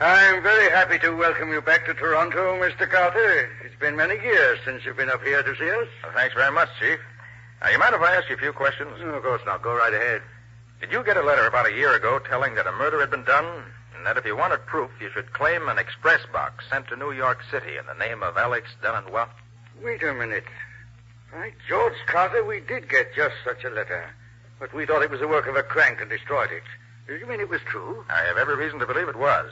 I'm 0.02 0.42
very 0.42 0.70
happy 0.70 0.98
to 1.00 1.10
welcome 1.14 1.50
you 1.50 1.60
back 1.60 1.84
to 1.86 1.94
Toronto, 1.94 2.58
Mr. 2.58 2.90
Carter. 2.90 3.50
It's 3.64 3.78
been 3.80 3.96
many 3.96 4.14
years 4.22 4.58
since 4.64 4.84
you've 4.84 4.96
been 4.96 5.10
up 5.10 5.22
here 5.22 5.42
to 5.42 5.56
see 5.56 5.70
us. 5.70 5.88
Well, 6.02 6.12
thanks 6.14 6.34
very 6.34 6.52
much, 6.52 6.68
Chief. 6.78 6.98
Now, 7.60 7.68
you 7.68 7.78
mind 7.78 7.94
if 7.94 8.00
I 8.00 8.16
ask 8.16 8.28
you 8.30 8.36
a 8.36 8.38
few 8.38 8.52
questions? 8.52 8.90
No, 9.00 9.08
of 9.08 9.22
course 9.22 9.42
not. 9.44 9.62
Go 9.62 9.74
right 9.74 9.92
ahead. 9.92 10.22
Did 10.80 10.92
you 10.92 11.04
get 11.04 11.18
a 11.18 11.22
letter 11.22 11.46
about 11.46 11.66
a 11.66 11.72
year 11.72 11.94
ago 11.94 12.18
telling 12.18 12.54
that 12.54 12.66
a 12.66 12.72
murder 12.72 13.00
had 13.00 13.10
been 13.10 13.24
done, 13.24 13.64
and 14.00 14.06
that 14.06 14.16
if 14.16 14.24
you 14.24 14.34
wanted 14.34 14.64
proof, 14.64 14.90
you 14.98 15.10
should 15.12 15.30
claim 15.34 15.68
an 15.68 15.76
express 15.76 16.22
box 16.32 16.64
sent 16.70 16.88
to 16.88 16.96
New 16.96 17.12
York 17.12 17.40
City 17.50 17.76
in 17.76 17.84
the 17.84 18.02
name 18.02 18.22
of 18.22 18.38
Alex 18.38 18.70
Delanois? 18.82 19.28
Wait 19.84 20.02
a 20.02 20.14
minute. 20.14 20.44
By 21.30 21.52
George 21.68 21.98
Carter, 22.06 22.42
we 22.42 22.60
did 22.60 22.88
get 22.88 23.14
just 23.14 23.34
such 23.44 23.62
a 23.62 23.68
letter. 23.68 24.08
But 24.58 24.72
we 24.72 24.86
thought 24.86 25.02
it 25.02 25.10
was 25.10 25.20
the 25.20 25.28
work 25.28 25.46
of 25.48 25.56
a 25.56 25.62
crank 25.62 26.00
and 26.00 26.08
destroyed 26.08 26.48
it. 26.50 26.62
Do 27.06 27.14
you 27.14 27.26
mean 27.26 27.40
it 27.40 27.50
was 27.50 27.60
true? 27.66 28.02
I 28.08 28.22
have 28.22 28.38
every 28.38 28.56
reason 28.56 28.78
to 28.78 28.86
believe 28.86 29.06
it 29.06 29.16
was. 29.16 29.50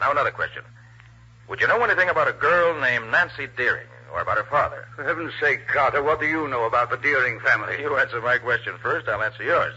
Now, 0.00 0.10
another 0.10 0.32
question. 0.32 0.64
Would 1.48 1.60
you 1.60 1.68
know 1.68 1.80
anything 1.84 2.08
about 2.08 2.26
a 2.26 2.32
girl 2.32 2.80
named 2.80 3.12
Nancy 3.12 3.46
Deering, 3.56 3.86
or 4.12 4.20
about 4.22 4.38
her 4.38 4.50
father? 4.50 4.88
For 4.96 5.04
heaven's 5.04 5.34
sake, 5.40 5.68
Carter, 5.68 6.02
what 6.02 6.18
do 6.18 6.26
you 6.26 6.48
know 6.48 6.64
about 6.64 6.90
the 6.90 6.96
Deering 6.96 7.38
family? 7.38 7.80
You 7.80 7.96
answer 7.96 8.20
my 8.20 8.38
question 8.38 8.74
first, 8.82 9.06
I'll 9.06 9.22
answer 9.22 9.44
yours. 9.44 9.76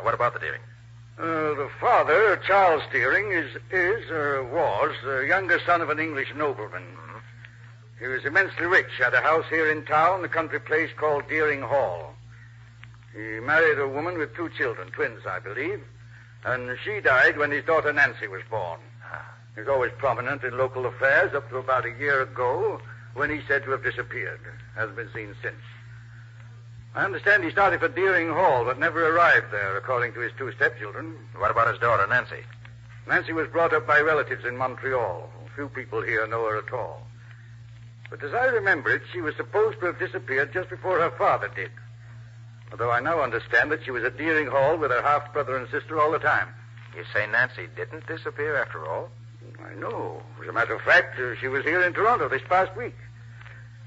What 0.00 0.14
about 0.14 0.32
the 0.32 0.38
Deering? 0.38 0.62
Uh, 1.18 1.54
the 1.54 1.70
father, 1.80 2.36
Charles 2.46 2.82
Deering, 2.92 3.32
is, 3.32 3.56
is 3.70 4.10
or 4.10 4.44
was 4.44 4.94
the 5.02 5.20
younger 5.26 5.58
son 5.64 5.80
of 5.80 5.88
an 5.88 5.98
English 5.98 6.28
nobleman. 6.36 6.82
Mm-hmm. 6.82 7.18
He 7.98 8.06
was 8.06 8.26
immensely 8.26 8.66
rich, 8.66 8.90
had 8.98 9.14
a 9.14 9.22
house 9.22 9.46
here 9.48 9.70
in 9.70 9.86
town, 9.86 10.22
a 10.24 10.28
country 10.28 10.60
place 10.60 10.90
called 10.94 11.26
Deering 11.26 11.62
Hall. 11.62 12.14
He 13.14 13.40
married 13.40 13.78
a 13.78 13.88
woman 13.88 14.18
with 14.18 14.36
two 14.36 14.50
children, 14.58 14.88
twins, 14.88 15.22
I 15.26 15.38
believe, 15.38 15.82
and 16.44 16.76
she 16.84 17.00
died 17.00 17.38
when 17.38 17.50
his 17.50 17.64
daughter 17.64 17.94
Nancy 17.94 18.28
was 18.28 18.42
born. 18.50 18.80
Ah. 19.10 19.24
He 19.54 19.60
was 19.60 19.70
always 19.70 19.92
prominent 19.96 20.44
in 20.44 20.58
local 20.58 20.84
affairs 20.84 21.34
up 21.34 21.48
to 21.48 21.56
about 21.56 21.86
a 21.86 21.98
year 21.98 22.20
ago, 22.20 22.78
when 23.14 23.30
he's 23.30 23.48
said 23.48 23.64
to 23.64 23.70
have 23.70 23.82
disappeared. 23.82 24.40
Hasn't 24.74 24.96
been 24.96 25.10
seen 25.14 25.34
since. 25.40 25.56
I 26.96 27.04
understand 27.04 27.44
he 27.44 27.50
started 27.50 27.80
for 27.80 27.88
Deering 27.88 28.30
Hall, 28.30 28.64
but 28.64 28.78
never 28.78 29.14
arrived 29.14 29.52
there, 29.52 29.76
according 29.76 30.14
to 30.14 30.20
his 30.20 30.32
two 30.38 30.50
stepchildren. 30.52 31.14
What 31.36 31.50
about 31.50 31.68
his 31.68 31.78
daughter, 31.78 32.06
Nancy? 32.06 32.42
Nancy 33.06 33.34
was 33.34 33.48
brought 33.48 33.74
up 33.74 33.86
by 33.86 34.00
relatives 34.00 34.46
in 34.46 34.56
Montreal. 34.56 35.28
Few 35.54 35.68
people 35.68 36.00
here 36.00 36.26
know 36.26 36.48
her 36.48 36.56
at 36.56 36.72
all. 36.72 37.06
But 38.08 38.24
as 38.24 38.32
I 38.32 38.46
remember 38.46 38.88
it, 38.90 39.02
she 39.12 39.20
was 39.20 39.36
supposed 39.36 39.78
to 39.80 39.86
have 39.86 39.98
disappeared 39.98 40.54
just 40.54 40.70
before 40.70 40.98
her 40.98 41.10
father 41.18 41.50
did. 41.54 41.70
Although 42.72 42.90
I 42.90 43.00
now 43.00 43.20
understand 43.20 43.70
that 43.72 43.84
she 43.84 43.90
was 43.90 44.02
at 44.02 44.16
Deering 44.16 44.46
Hall 44.46 44.78
with 44.78 44.90
her 44.90 45.02
half 45.02 45.34
brother 45.34 45.58
and 45.58 45.68
sister 45.68 46.00
all 46.00 46.10
the 46.10 46.18
time. 46.18 46.48
You 46.96 47.04
say 47.12 47.26
Nancy 47.26 47.68
didn't 47.76 48.06
disappear 48.06 48.56
after 48.56 48.86
all? 48.86 49.10
I 49.62 49.74
know. 49.74 50.22
As 50.42 50.48
a 50.48 50.52
matter 50.52 50.74
of 50.74 50.80
fact, 50.80 51.20
uh, 51.20 51.36
she 51.40 51.48
was 51.48 51.62
here 51.62 51.82
in 51.82 51.92
Toronto 51.92 52.30
this 52.30 52.42
past 52.48 52.74
week. 52.74 52.94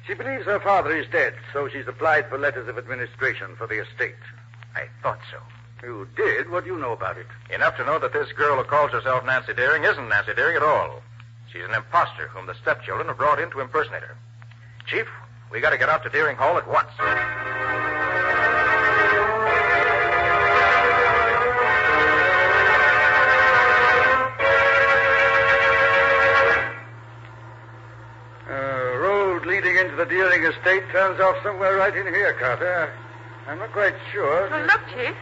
She 0.10 0.15
believes 0.15 0.45
her 0.45 0.60
father 0.60 0.98
is 0.98 1.06
dead, 1.12 1.36
so 1.54 1.69
she's 1.69 1.88
applied 1.88 2.30
for 2.30 2.39
letters 2.39 2.67
of 2.67 2.80
administration 2.80 3.56
for 3.56 3.67
the 3.67 3.84
estate. 3.84 4.15
I 4.76 4.88
thought 5.04 5.19
so. 5.30 5.38
You 5.86 6.08
did? 6.17 6.50
What 6.50 6.63
do 6.63 6.72
you 6.72 6.80
know 6.80 6.93
about 6.93 7.19
it? 7.19 7.28
Enough 7.54 7.78
to 7.78 7.86
know 7.86 8.00
that 8.00 8.12
this 8.12 8.32
girl 8.32 8.58
who 8.58 8.63
calls 8.63 8.89
herself 8.89 9.24
Nancy 9.24 9.54
Deering 9.54 9.84
isn't 9.84 10.10
Nancy 10.10 10.34
Deering 10.34 10.56
at 10.56 10.63
all. 10.63 11.04
She's 11.54 11.62
an 11.63 11.76
impostor 11.76 12.28
whom 12.30 12.48
the 12.48 12.56
stepchildren 12.56 13.08
have 13.08 13.19
brought 13.19 13.39
in 13.39 13.52
to 13.52 13.60
impersonate 13.60 14.02
her. 14.02 14.17
Chief, 14.88 15.06
we 15.52 15.62
got 15.62 15.69
to 15.69 15.78
get 15.78 15.89
out 15.89 16.02
to 16.02 16.10
Deering 16.10 16.38
Hall 16.38 16.58
at 16.58 16.67
once. 16.67 16.89
Estate 31.12 31.24
turns 31.24 31.36
off 31.38 31.43
somewhere 31.43 31.78
right 31.78 31.95
in 31.95 32.13
here, 32.13 32.34
Carter. 32.34 32.93
I'm 33.48 33.60
not 33.60 33.72
quite 33.72 33.95
sure. 34.12 34.50
Well, 34.50 34.65
look, 34.65 34.82
Chief. 34.93 35.15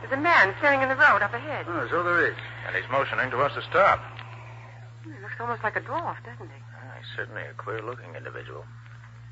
There's 0.00 0.12
a 0.12 0.16
man 0.16 0.54
standing 0.58 0.82
in 0.82 0.88
the 0.88 0.96
road 0.96 1.22
up 1.22 1.34
ahead. 1.34 1.66
Oh, 1.68 1.86
so 1.90 2.02
there 2.02 2.26
is. 2.26 2.36
And 2.66 2.74
he's 2.74 2.90
motioning 2.90 3.30
to 3.30 3.38
us 3.40 3.52
to 3.54 3.62
stop. 3.62 4.00
He 5.04 5.10
looks 5.10 5.34
almost 5.38 5.62
like 5.62 5.76
a 5.76 5.80
dwarf, 5.80 6.16
doesn't 6.24 6.48
he? 6.48 6.62
Ah, 6.74 6.94
he's 6.98 7.08
certainly 7.16 7.42
a 7.42 7.54
queer 7.54 7.82
looking 7.82 8.14
individual. 8.16 8.64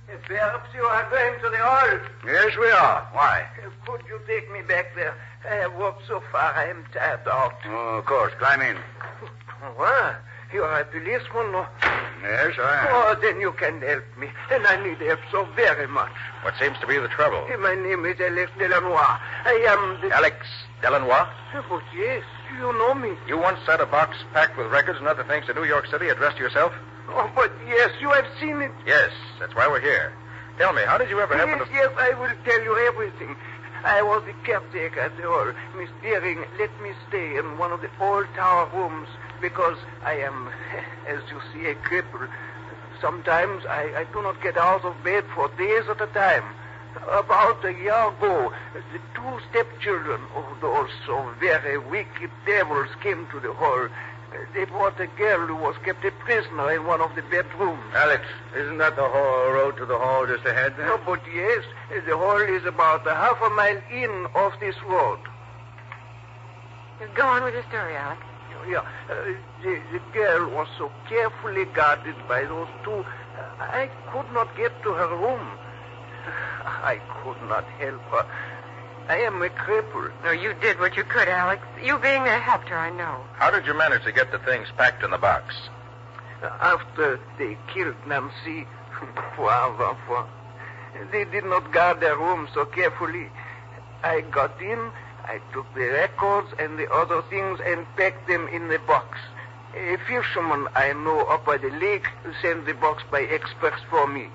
If 0.09 0.23
perhaps 0.23 0.68
you 0.75 0.83
are 0.83 1.09
going 1.11 1.40
to 1.40 1.51
the 1.51 1.59
hall. 1.59 1.99
Yes, 2.27 2.57
we 2.59 2.71
are. 2.71 3.09
Why? 3.12 3.47
Could 3.85 4.03
you 4.09 4.21
take 4.27 4.51
me 4.53 4.62
back 4.62 4.94
there? 4.94 5.14
I 5.51 5.57
have 5.57 5.75
walked 5.75 6.07
so 6.09 6.23
far, 6.33 6.55
I 6.55 6.66
am 6.71 6.85
tired 6.92 7.29
out. 7.29 7.55
Oh, 7.66 7.99
of 7.99 8.07
course. 8.07 8.33
Climb 8.38 8.62
in. 8.62 8.77
What? 9.75 10.23
You 10.52 10.62
are 10.62 10.80
a 10.80 10.84
policeman, 10.87 11.52
no? 11.52 11.66
Yes, 12.22 12.56
I 12.58 12.87
am. 12.87 12.88
Oh, 12.88 13.16
then 13.20 13.38
you 13.38 13.52
can 13.52 13.82
help 13.82 14.04
me. 14.16 14.28
And 14.50 14.66
I 14.66 14.82
need 14.82 14.96
help 14.96 15.20
so 15.30 15.44
very 15.54 15.87
much. 15.87 16.12
What 16.40 16.54
seems 16.58 16.78
to 16.80 16.87
be 16.87 16.96
the 16.96 17.08
trouble? 17.08 17.46
Eh, 17.52 17.56
my 17.56 17.74
name 17.74 18.06
is 18.06 18.18
Alex 18.18 18.50
Delanois. 18.58 19.20
I 19.44 19.61
am 19.68 20.00
the... 20.00 20.16
Alex 20.16 20.46
Delanois? 20.80 21.28
Eh, 21.52 21.61
but 21.68 21.82
yes, 21.94 22.24
you 22.56 22.72
know 22.72 22.94
me. 22.94 23.12
You 23.28 23.37
once 23.37 23.58
sent 23.66 23.82
a 23.82 23.87
box 23.87 24.16
packed 24.32 24.56
with 24.56 24.68
records 24.68 24.98
and 24.98 25.06
other 25.06 25.22
things 25.24 25.44
to 25.46 25.54
New 25.54 25.64
York 25.64 25.87
City 25.87 26.08
addressed 26.08 26.38
to 26.38 26.42
yourself? 26.42 26.72
Oh, 27.11 27.30
but 27.34 27.52
yes, 27.66 27.90
you 28.00 28.08
have 28.11 28.26
seen 28.40 28.62
it. 28.62 28.72
Yes, 28.87 29.11
that's 29.38 29.54
why 29.54 29.68
we're 29.68 29.80
here. 29.80 30.14
Tell 30.56 30.72
me, 30.72 30.82
how 30.87 30.96
did 30.96 31.11
you 31.11 31.20
ever 31.20 31.37
happen 31.37 31.58
yes, 31.58 31.68
to... 31.68 31.74
yes, 31.74 31.90
I 31.98 32.14
will 32.14 32.32
tell 32.44 32.62
you 32.62 32.74
everything. 32.88 33.37
I 33.84 34.02
was 34.02 34.24
the 34.24 34.32
caretaker 34.44 35.00
at 35.00 35.16
the 35.16 35.22
hall. 35.24 35.52
Miss 35.76 35.90
Deering 36.02 36.42
let 36.58 36.72
me 36.82 36.92
stay 37.08 37.37
in 37.37 37.58
one 37.58 37.70
of 37.70 37.80
the 37.80 37.90
old 38.00 38.26
tower 38.34 38.68
rooms 38.74 39.08
because 39.40 39.79
I 40.05 40.14
am, 40.14 40.51
as 41.07 41.20
you 41.31 41.40
see, 41.53 41.66
a 41.66 41.74
cripple. 41.74 42.29
Sometimes 43.01 43.64
I, 43.66 43.92
I 43.96 44.05
do 44.12 44.22
not 44.22 44.42
get 44.42 44.57
out 44.57 44.85
of 44.85 45.03
bed 45.05 45.24
for 45.35 45.48
days 45.57 45.85
at 45.88 46.01
a 46.01 46.07
time. 46.09 46.44
About 47.12 47.64
a 47.64 47.72
year 47.72 48.09
ago, 48.09 48.53
the 48.74 48.98
two 49.14 49.38
stepchildren 49.51 50.20
of 50.35 50.44
those 50.61 50.88
so 51.07 51.33
very 51.38 51.79
wicked 51.79 52.31
devils 52.44 52.88
came 53.01 53.27
to 53.31 53.38
the 53.38 53.53
hall. 53.53 53.88
They 54.53 54.64
brought 54.64 54.98
a 55.01 55.07
girl 55.07 55.46
who 55.46 55.57
was 55.57 55.77
kept 55.85 56.05
a 56.05 56.11
prisoner 56.11 56.72
in 56.72 56.87
one 56.87 57.01
of 57.01 57.14
the 57.14 57.22
bedrooms. 57.22 57.83
Alex, 57.94 58.24
isn't 58.57 58.79
that 58.79 58.96
the 58.96 59.09
hall 59.09 59.53
road 59.53 59.77
to 59.77 59.87
the 59.87 59.96
hall 59.96 60.27
just 60.27 60.44
ahead 60.44 60.77
there? 60.77 60.87
No, 60.87 61.01
but 61.07 61.20
yes, 61.33 61.64
the 62.07 62.16
hall 62.16 62.40
is 62.40 62.64
about 62.64 63.07
a 63.07 63.14
half 63.14 63.40
a 63.40 63.51
mile 63.51 63.81
in 63.92 64.27
off 64.35 64.59
this 64.61 64.77
road. 64.83 65.20
Go 67.14 67.27
on 67.27 67.44
with 67.44 67.55
your 67.55 67.64
story, 67.64 67.96
Alex. 67.96 68.22
Yeah, 68.68 68.85
uh, 69.11 69.14
the, 69.62 69.81
the 69.92 70.00
girl 70.12 70.50
was 70.50 70.68
so 70.76 70.92
carefully 71.09 71.64
guarded 71.66 72.16
by 72.28 72.44
those 72.44 72.68
two. 72.85 73.04
I 73.59 73.88
could 74.12 74.31
not 74.33 74.54
get 74.57 74.83
to 74.83 74.92
her 74.92 75.16
room. 75.16 75.40
I 76.64 77.00
could 77.22 77.40
not 77.48 77.64
help 77.78 78.02
her. 78.12 78.26
I 79.09 79.20
am 79.20 79.40
a 79.40 79.48
cripple. 79.48 80.12
No, 80.22 80.33
you 80.33 80.52
did 80.61 80.78
what 80.78 80.96
you 80.96 81.04
could, 81.04 81.28
Alex. 81.28 81.62
You 81.83 81.98
being 81.98 82.24
there 82.24 82.40
helped 82.40 82.68
her, 82.68 82.78
I 82.78 82.90
know. 82.90 83.24
How 83.37 83.50
did 83.50 83.64
you 83.64 83.72
manage 83.72 84.04
to 84.04 84.12
get 84.12 84.31
the 84.31 84.38
things 84.38 84.68
packed 84.76 85.02
in 85.02 85.11
the 85.11 85.18
box? 85.18 85.54
After 86.42 87.18
they 87.38 87.57
killed 87.72 87.96
Nancy, 88.07 88.66
poor 89.35 89.50
enfant, 89.50 90.28
they 91.11 91.24
did 91.24 91.44
not 91.44 91.72
guard 91.72 92.00
their 92.00 92.18
room 92.18 92.48
so 92.52 92.66
carefully. 92.66 93.28
I 94.04 94.20
got 94.20 94.61
in, 94.61 94.90
I 95.29 95.41
took 95.53 95.67
the 95.75 95.88
records 95.88 96.49
and 96.59 96.79
the 96.79 96.91
other 96.91 97.21
things 97.29 97.61
and 97.62 97.87
packed 97.97 98.27
them 98.29 98.49
in 98.49 98.69
the 98.69 98.79
box. 98.79 99.19
A 99.77 99.99
fisherman 100.09 100.69
I 100.75 100.95
know 100.95 101.21
up 101.27 101.45
by 101.45 101.59
the 101.59 101.69
lake 101.69 102.07
sent 102.41 102.64
the 102.64 102.73
box 102.73 103.03
by 103.11 103.21
express 103.21 103.79
for 103.91 104.07
me. 104.07 104.29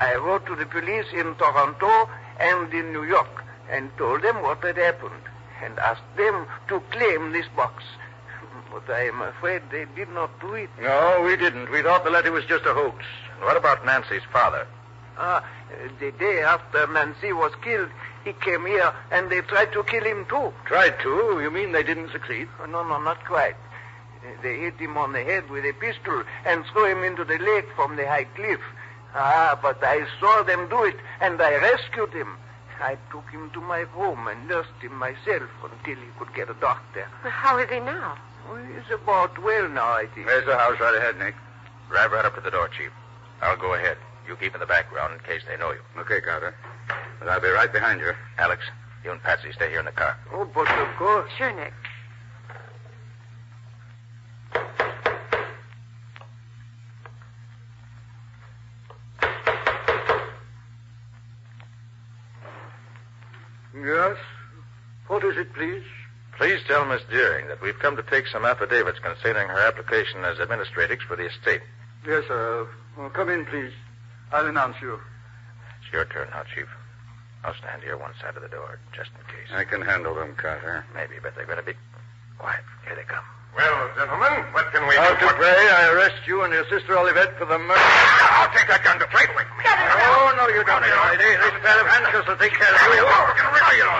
I 0.00 0.14
wrote 0.14 0.46
to 0.46 0.56
the 0.56 0.64
police 0.64 1.06
in 1.12 1.34
Toronto 1.34 2.08
and 2.40 2.72
in 2.72 2.92
New 2.92 3.04
York 3.04 3.44
and 3.70 3.90
told 3.98 4.22
them 4.22 4.42
what 4.42 4.64
had 4.64 4.78
happened 4.78 5.22
and 5.62 5.78
asked 5.78 6.16
them 6.16 6.46
to 6.68 6.80
claim 6.90 7.32
this 7.32 7.46
box. 7.54 7.84
But 8.72 8.92
I 8.92 9.06
am 9.06 9.20
afraid 9.20 9.62
they 9.70 9.84
did 9.94 10.08
not 10.08 10.40
do 10.40 10.54
it. 10.54 10.70
No, 10.80 11.22
we 11.24 11.36
didn't. 11.36 11.70
We 11.70 11.82
thought 11.82 12.02
the 12.02 12.10
letter 12.10 12.32
was 12.32 12.44
just 12.46 12.64
a 12.64 12.72
hoax. 12.74 13.04
What 13.40 13.56
about 13.56 13.84
Nancy's 13.84 14.24
father? 14.32 14.66
Ah, 15.16 15.44
the 16.00 16.10
day 16.12 16.40
after 16.42 16.86
Nancy 16.88 17.32
was 17.32 17.52
killed, 17.62 17.90
he 18.24 18.32
came 18.32 18.66
here 18.66 18.92
and 19.10 19.30
they 19.30 19.40
tried 19.42 19.72
to 19.72 19.84
kill 19.84 20.04
him 20.04 20.26
too. 20.26 20.52
Tried 20.64 20.98
to? 21.00 21.40
You 21.42 21.50
mean 21.50 21.72
they 21.72 21.82
didn't 21.82 22.10
succeed? 22.10 22.48
Oh, 22.60 22.66
no, 22.66 22.82
no, 22.82 23.00
not 23.00 23.24
quite. 23.24 23.56
They 24.42 24.56
hit 24.58 24.76
him 24.76 24.96
on 24.96 25.12
the 25.12 25.22
head 25.22 25.50
with 25.50 25.64
a 25.64 25.72
pistol 25.74 26.22
and 26.46 26.64
threw 26.72 26.86
him 26.86 27.04
into 27.04 27.24
the 27.24 27.38
lake 27.38 27.66
from 27.76 27.96
the 27.96 28.06
high 28.06 28.24
cliff. 28.24 28.60
Ah, 29.14 29.58
but 29.60 29.82
I 29.84 30.06
saw 30.18 30.42
them 30.42 30.68
do 30.68 30.84
it 30.84 30.96
and 31.20 31.40
I 31.40 31.56
rescued 31.56 32.12
him. 32.12 32.36
I 32.80 32.96
took 33.12 33.28
him 33.30 33.50
to 33.50 33.60
my 33.60 33.80
room 33.96 34.26
and 34.26 34.48
nursed 34.48 34.80
him 34.80 34.94
myself 34.96 35.48
until 35.62 35.94
he 35.94 36.08
could 36.18 36.34
get 36.34 36.50
a 36.50 36.54
doctor. 36.54 37.06
How 37.22 37.58
is 37.58 37.70
he 37.70 37.80
now? 37.80 38.16
Oh, 38.48 38.56
he's 38.56 38.90
about 38.92 39.40
well 39.42 39.68
now, 39.68 39.92
I 39.92 40.06
think. 40.14 40.26
There's 40.26 40.46
the 40.46 40.56
house 40.56 40.78
right 40.80 40.96
ahead, 40.96 41.18
Nick. 41.18 41.34
Drive 41.90 42.12
right 42.12 42.24
up 42.24 42.34
to 42.34 42.40
the 42.40 42.50
door, 42.50 42.68
Chief. 42.68 42.90
I'll 43.42 43.56
go 43.56 43.74
ahead. 43.74 43.98
You 44.26 44.36
keep 44.36 44.54
in 44.54 44.60
the 44.60 44.66
background 44.66 45.14
in 45.14 45.20
case 45.20 45.42
they 45.46 45.56
know 45.56 45.72
you. 45.72 45.80
Okay, 45.98 46.20
Carter. 46.20 46.54
But 47.18 47.28
I'll 47.28 47.40
be 47.40 47.48
right 47.48 47.72
behind 47.72 48.00
you. 48.00 48.12
Alex, 48.38 48.62
you 49.04 49.10
and 49.10 49.22
Patsy 49.22 49.52
stay 49.52 49.70
here 49.70 49.80
in 49.80 49.86
the 49.86 49.92
car. 49.92 50.16
Oh, 50.32 50.44
but 50.44 50.68
of 50.68 50.96
course. 50.96 51.30
Sure, 51.36 51.52
Nick. 51.52 51.72
Yes? 63.74 64.16
What 65.08 65.24
is 65.24 65.36
it, 65.36 65.52
please? 65.52 65.82
Please 66.38 66.60
tell 66.66 66.84
Miss 66.86 67.02
Deering 67.10 67.48
that 67.48 67.60
we've 67.60 67.78
come 67.78 67.96
to 67.96 68.02
take 68.02 68.26
some 68.26 68.44
affidavits 68.44 68.98
concerning 68.98 69.48
her 69.48 69.60
application 69.60 70.24
as 70.24 70.38
administratrix 70.38 71.02
for 71.02 71.16
the 71.16 71.26
estate. 71.26 71.60
Yes, 72.06 72.24
sir. 72.26 72.66
Well, 72.96 73.10
come 73.10 73.28
in, 73.28 73.44
please. 73.46 73.72
I'll 74.32 74.46
announce 74.46 74.76
you. 74.80 74.98
It's 75.84 75.92
your 75.92 76.04
turn 76.06 76.28
now, 76.32 76.42
Chief. 76.54 76.66
I'll 77.44 77.54
stand 77.60 77.82
here 77.84 77.96
one 78.00 78.12
side 78.20 78.36
of 78.36 78.42
the 78.42 78.48
door, 78.48 78.80
just 78.96 79.10
in 79.12 79.20
case. 79.28 79.52
I 79.52 79.64
can 79.68 79.82
handle 79.84 80.14
them, 80.16 80.34
Carter. 80.36 80.84
Maybe, 80.96 81.20
but 81.22 81.36
they're 81.36 81.44
going 81.44 81.60
to 81.60 81.64
be 81.66 81.76
quiet. 82.40 82.64
Here 82.88 82.96
they 82.96 83.04
come. 83.04 83.20
Well, 83.54 83.90
gentlemen, 83.94 84.48
what 84.56 84.72
can 84.72 84.82
we 84.88 84.96
Now, 84.96 85.12
do? 85.14 85.28
for- 85.28 85.36
Dupre, 85.36 85.46
I 85.46 85.92
arrest 85.92 86.24
you 86.26 86.42
and 86.42 86.52
your 86.52 86.64
sister 86.72 86.96
Olivette 86.96 87.36
for 87.38 87.44
the 87.44 87.58
murder. 87.60 87.78
I'll 88.40 88.50
take 88.56 88.66
that 88.72 88.82
gun 88.82 88.98
to 88.98 89.06
play 89.12 89.28
away 89.28 89.44
from 89.44 89.58
me. 89.60 89.64
Oh, 89.68 90.32
no, 90.40 90.48
you 90.50 90.64
don't, 90.64 90.82
lady. 90.82 91.28
This 91.38 91.54
pair 91.62 91.78
of 91.78 91.86
handcuffs 91.86 92.26
will 92.26 92.40
take 92.40 92.56
care 92.56 92.72
of 92.74 92.80
you. 92.96 93.04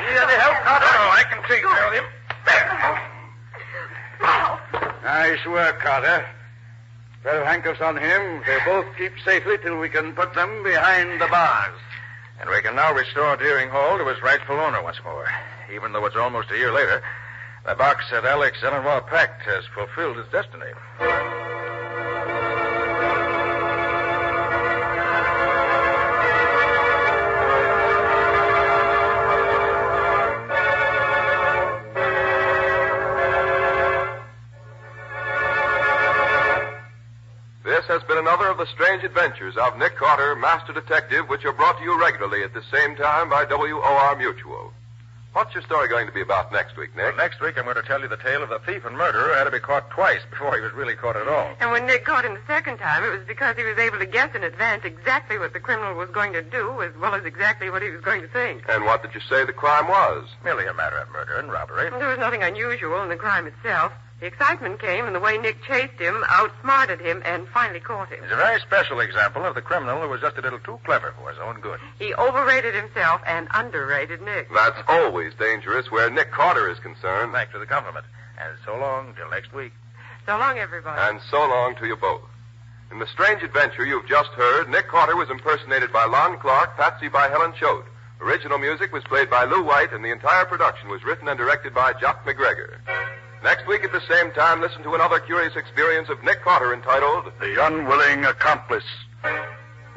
Need 0.08 0.18
any 0.18 0.36
help, 0.40 0.56
Carter? 0.64 0.88
No, 0.90 1.04
I 1.12 1.22
can 1.28 1.38
take 1.46 1.62
care 1.62 1.84
of 1.86 1.92
him. 1.94 2.06
Nice 5.04 5.44
work, 5.46 5.78
Carter. 5.84 6.24
Of 7.24 7.46
handcuffs 7.46 7.80
on 7.80 7.96
him. 7.96 8.42
They'll 8.46 8.82
both 8.82 8.96
keep 8.98 9.12
safely 9.24 9.56
till 9.58 9.78
we 9.78 9.88
can 9.88 10.12
put 10.12 10.34
them 10.34 10.62
behind 10.62 11.20
the 11.20 11.26
bars. 11.26 11.78
And 12.38 12.50
we 12.50 12.60
can 12.60 12.76
now 12.76 12.92
restore 12.92 13.36
Deering 13.36 13.70
Hall 13.70 13.96
to 13.96 14.06
its 14.08 14.22
rightful 14.22 14.60
owner 14.60 14.82
once 14.82 14.98
more. 15.02 15.26
Even 15.72 15.92
though 15.92 16.04
it's 16.04 16.16
almost 16.16 16.50
a 16.50 16.58
year 16.58 16.70
later, 16.70 17.02
the 17.64 17.74
box 17.76 18.04
that 18.10 18.26
Alex 18.26 18.60
Delanois 18.60 19.00
packed 19.00 19.42
has 19.44 19.64
fulfilled 19.74 20.18
its 20.18 20.30
destiny. 20.30 20.72
This 37.84 38.00
has 38.00 38.08
been 38.08 38.16
another 38.16 38.48
of 38.48 38.56
the 38.56 38.64
strange 38.64 39.04
adventures 39.04 39.58
of 39.58 39.76
Nick 39.76 39.94
Carter, 39.96 40.34
Master 40.36 40.72
Detective, 40.72 41.28
which 41.28 41.44
are 41.44 41.52
brought 41.52 41.76
to 41.76 41.84
you 41.84 42.00
regularly 42.00 42.42
at 42.42 42.54
the 42.54 42.62
same 42.72 42.96
time 42.96 43.28
by 43.28 43.44
WOR 43.44 44.16
Mutual. 44.16 44.72
What's 45.34 45.52
your 45.52 45.62
story 45.64 45.88
going 45.88 46.06
to 46.06 46.12
be 46.12 46.22
about 46.22 46.50
next 46.50 46.78
week, 46.78 46.96
Nick? 46.96 47.04
Well, 47.04 47.16
next 47.16 47.42
week, 47.42 47.58
I'm 47.58 47.64
going 47.64 47.76
to 47.76 47.82
tell 47.82 48.00
you 48.00 48.08
the 48.08 48.16
tale 48.16 48.42
of 48.42 48.48
the 48.48 48.58
thief 48.60 48.86
and 48.86 48.96
murderer 48.96 49.24
who 49.24 49.34
had 49.34 49.44
to 49.44 49.50
be 49.50 49.58
caught 49.58 49.90
twice 49.90 50.22
before 50.30 50.56
he 50.56 50.62
was 50.62 50.72
really 50.72 50.94
caught 50.94 51.14
at 51.14 51.28
all. 51.28 51.54
And 51.60 51.72
when 51.72 51.84
Nick 51.84 52.06
caught 52.06 52.24
him 52.24 52.32
the 52.32 52.46
second 52.46 52.78
time, 52.78 53.04
it 53.04 53.10
was 53.10 53.26
because 53.26 53.54
he 53.58 53.64
was 53.64 53.76
able 53.76 53.98
to 53.98 54.06
guess 54.06 54.34
in 54.34 54.44
advance 54.44 54.84
exactly 54.86 55.36
what 55.36 55.52
the 55.52 55.60
criminal 55.60 55.94
was 55.94 56.08
going 56.08 56.32
to 56.32 56.40
do, 56.40 56.80
as 56.80 56.96
well 56.96 57.14
as 57.14 57.26
exactly 57.26 57.68
what 57.68 57.82
he 57.82 57.90
was 57.90 58.00
going 58.00 58.22
to 58.22 58.28
think. 58.28 58.64
And 58.66 58.86
what 58.86 59.02
did 59.02 59.12
you 59.12 59.20
say 59.28 59.44
the 59.44 59.52
crime 59.52 59.88
was? 59.88 60.26
Merely 60.42 60.64
a 60.64 60.72
matter 60.72 60.96
of 60.96 61.10
murder 61.10 61.36
and 61.38 61.52
robbery. 61.52 61.90
There 61.90 62.08
was 62.08 62.18
nothing 62.18 62.42
unusual 62.42 63.02
in 63.02 63.10
the 63.10 63.16
crime 63.16 63.46
itself. 63.46 63.92
The 64.24 64.28
excitement 64.28 64.80
came 64.80 65.04
in 65.04 65.12
the 65.12 65.20
way 65.20 65.36
Nick 65.36 65.62
chased 65.64 66.00
him, 66.00 66.24
outsmarted 66.30 66.98
him, 66.98 67.20
and 67.26 67.46
finally 67.48 67.78
caught 67.78 68.08
him. 68.08 68.24
It's 68.24 68.32
a 68.32 68.36
very 68.36 68.58
special 68.60 69.00
example 69.00 69.44
of 69.44 69.54
the 69.54 69.60
criminal 69.60 70.00
who 70.00 70.08
was 70.08 70.22
just 70.22 70.38
a 70.38 70.40
little 70.40 70.60
too 70.60 70.80
clever 70.86 71.12
for 71.20 71.28
his 71.28 71.38
own 71.38 71.60
good. 71.60 71.78
He 71.98 72.14
overrated 72.14 72.74
himself 72.74 73.20
and 73.26 73.48
underrated 73.52 74.22
Nick. 74.22 74.48
That's 74.54 74.80
always 74.88 75.34
dangerous 75.34 75.90
where 75.90 76.08
Nick 76.08 76.32
Carter 76.32 76.70
is 76.70 76.78
concerned. 76.78 77.32
Thanks 77.32 77.52
for 77.52 77.58
the 77.58 77.66
compliment. 77.66 78.06
And 78.40 78.56
so 78.64 78.78
long 78.78 79.12
till 79.14 79.28
next 79.28 79.52
week. 79.52 79.74
So 80.24 80.38
long, 80.38 80.56
everybody. 80.56 80.98
And 81.02 81.20
so 81.30 81.40
long 81.40 81.76
to 81.76 81.86
you 81.86 81.96
both. 81.96 82.22
In 82.90 83.00
the 83.00 83.06
strange 83.08 83.42
adventure 83.42 83.84
you've 83.84 84.08
just 84.08 84.30
heard, 84.30 84.70
Nick 84.70 84.88
Carter 84.88 85.16
was 85.16 85.28
impersonated 85.28 85.92
by 85.92 86.06
Lon 86.06 86.38
Clark, 86.38 86.78
Patsy 86.78 87.08
by 87.08 87.28
Helen 87.28 87.52
Choate. 87.60 87.84
Original 88.22 88.56
music 88.56 88.90
was 88.90 89.04
played 89.04 89.28
by 89.28 89.44
Lou 89.44 89.62
White, 89.62 89.92
and 89.92 90.02
the 90.02 90.12
entire 90.12 90.46
production 90.46 90.88
was 90.88 91.04
written 91.04 91.28
and 91.28 91.36
directed 91.36 91.74
by 91.74 91.92
Jock 92.00 92.24
McGregor. 92.24 92.78
Next 93.44 93.66
week 93.66 93.84
at 93.84 93.92
the 93.92 94.00
same 94.08 94.32
time, 94.32 94.62
listen 94.62 94.82
to 94.84 94.94
another 94.94 95.20
curious 95.20 95.54
experience 95.54 96.08
of 96.08 96.24
Nick 96.24 96.40
Carter 96.40 96.72
entitled 96.72 97.30
The 97.40 97.62
Unwilling 97.62 98.24
Accomplice. 98.24 98.86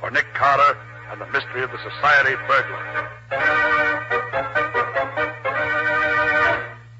or 0.03 0.11
Nick 0.11 0.25
Carter, 0.33 0.77
and 1.11 1.21
the 1.21 1.25
mystery 1.27 1.63
of 1.63 1.71
the 1.71 1.77
society 1.77 2.35
burglar. 2.45 3.09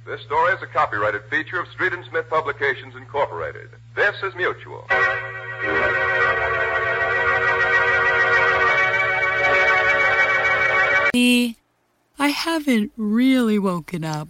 This 0.05 0.21
story 0.21 0.53
is 0.53 0.61
a 0.61 0.67
copyrighted 0.67 1.23
feature 1.29 1.59
of 1.59 1.67
Street 1.67 1.91
and 1.91 2.05
Smith 2.05 2.29
Publications 2.29 2.95
Incorporated. 2.95 3.69
This 3.93 4.15
is 4.23 4.33
Mutual. 4.35 4.85
I 12.19 12.29
haven't 12.29 12.91
really 12.95 13.59
woken 13.59 14.05
up. 14.05 14.29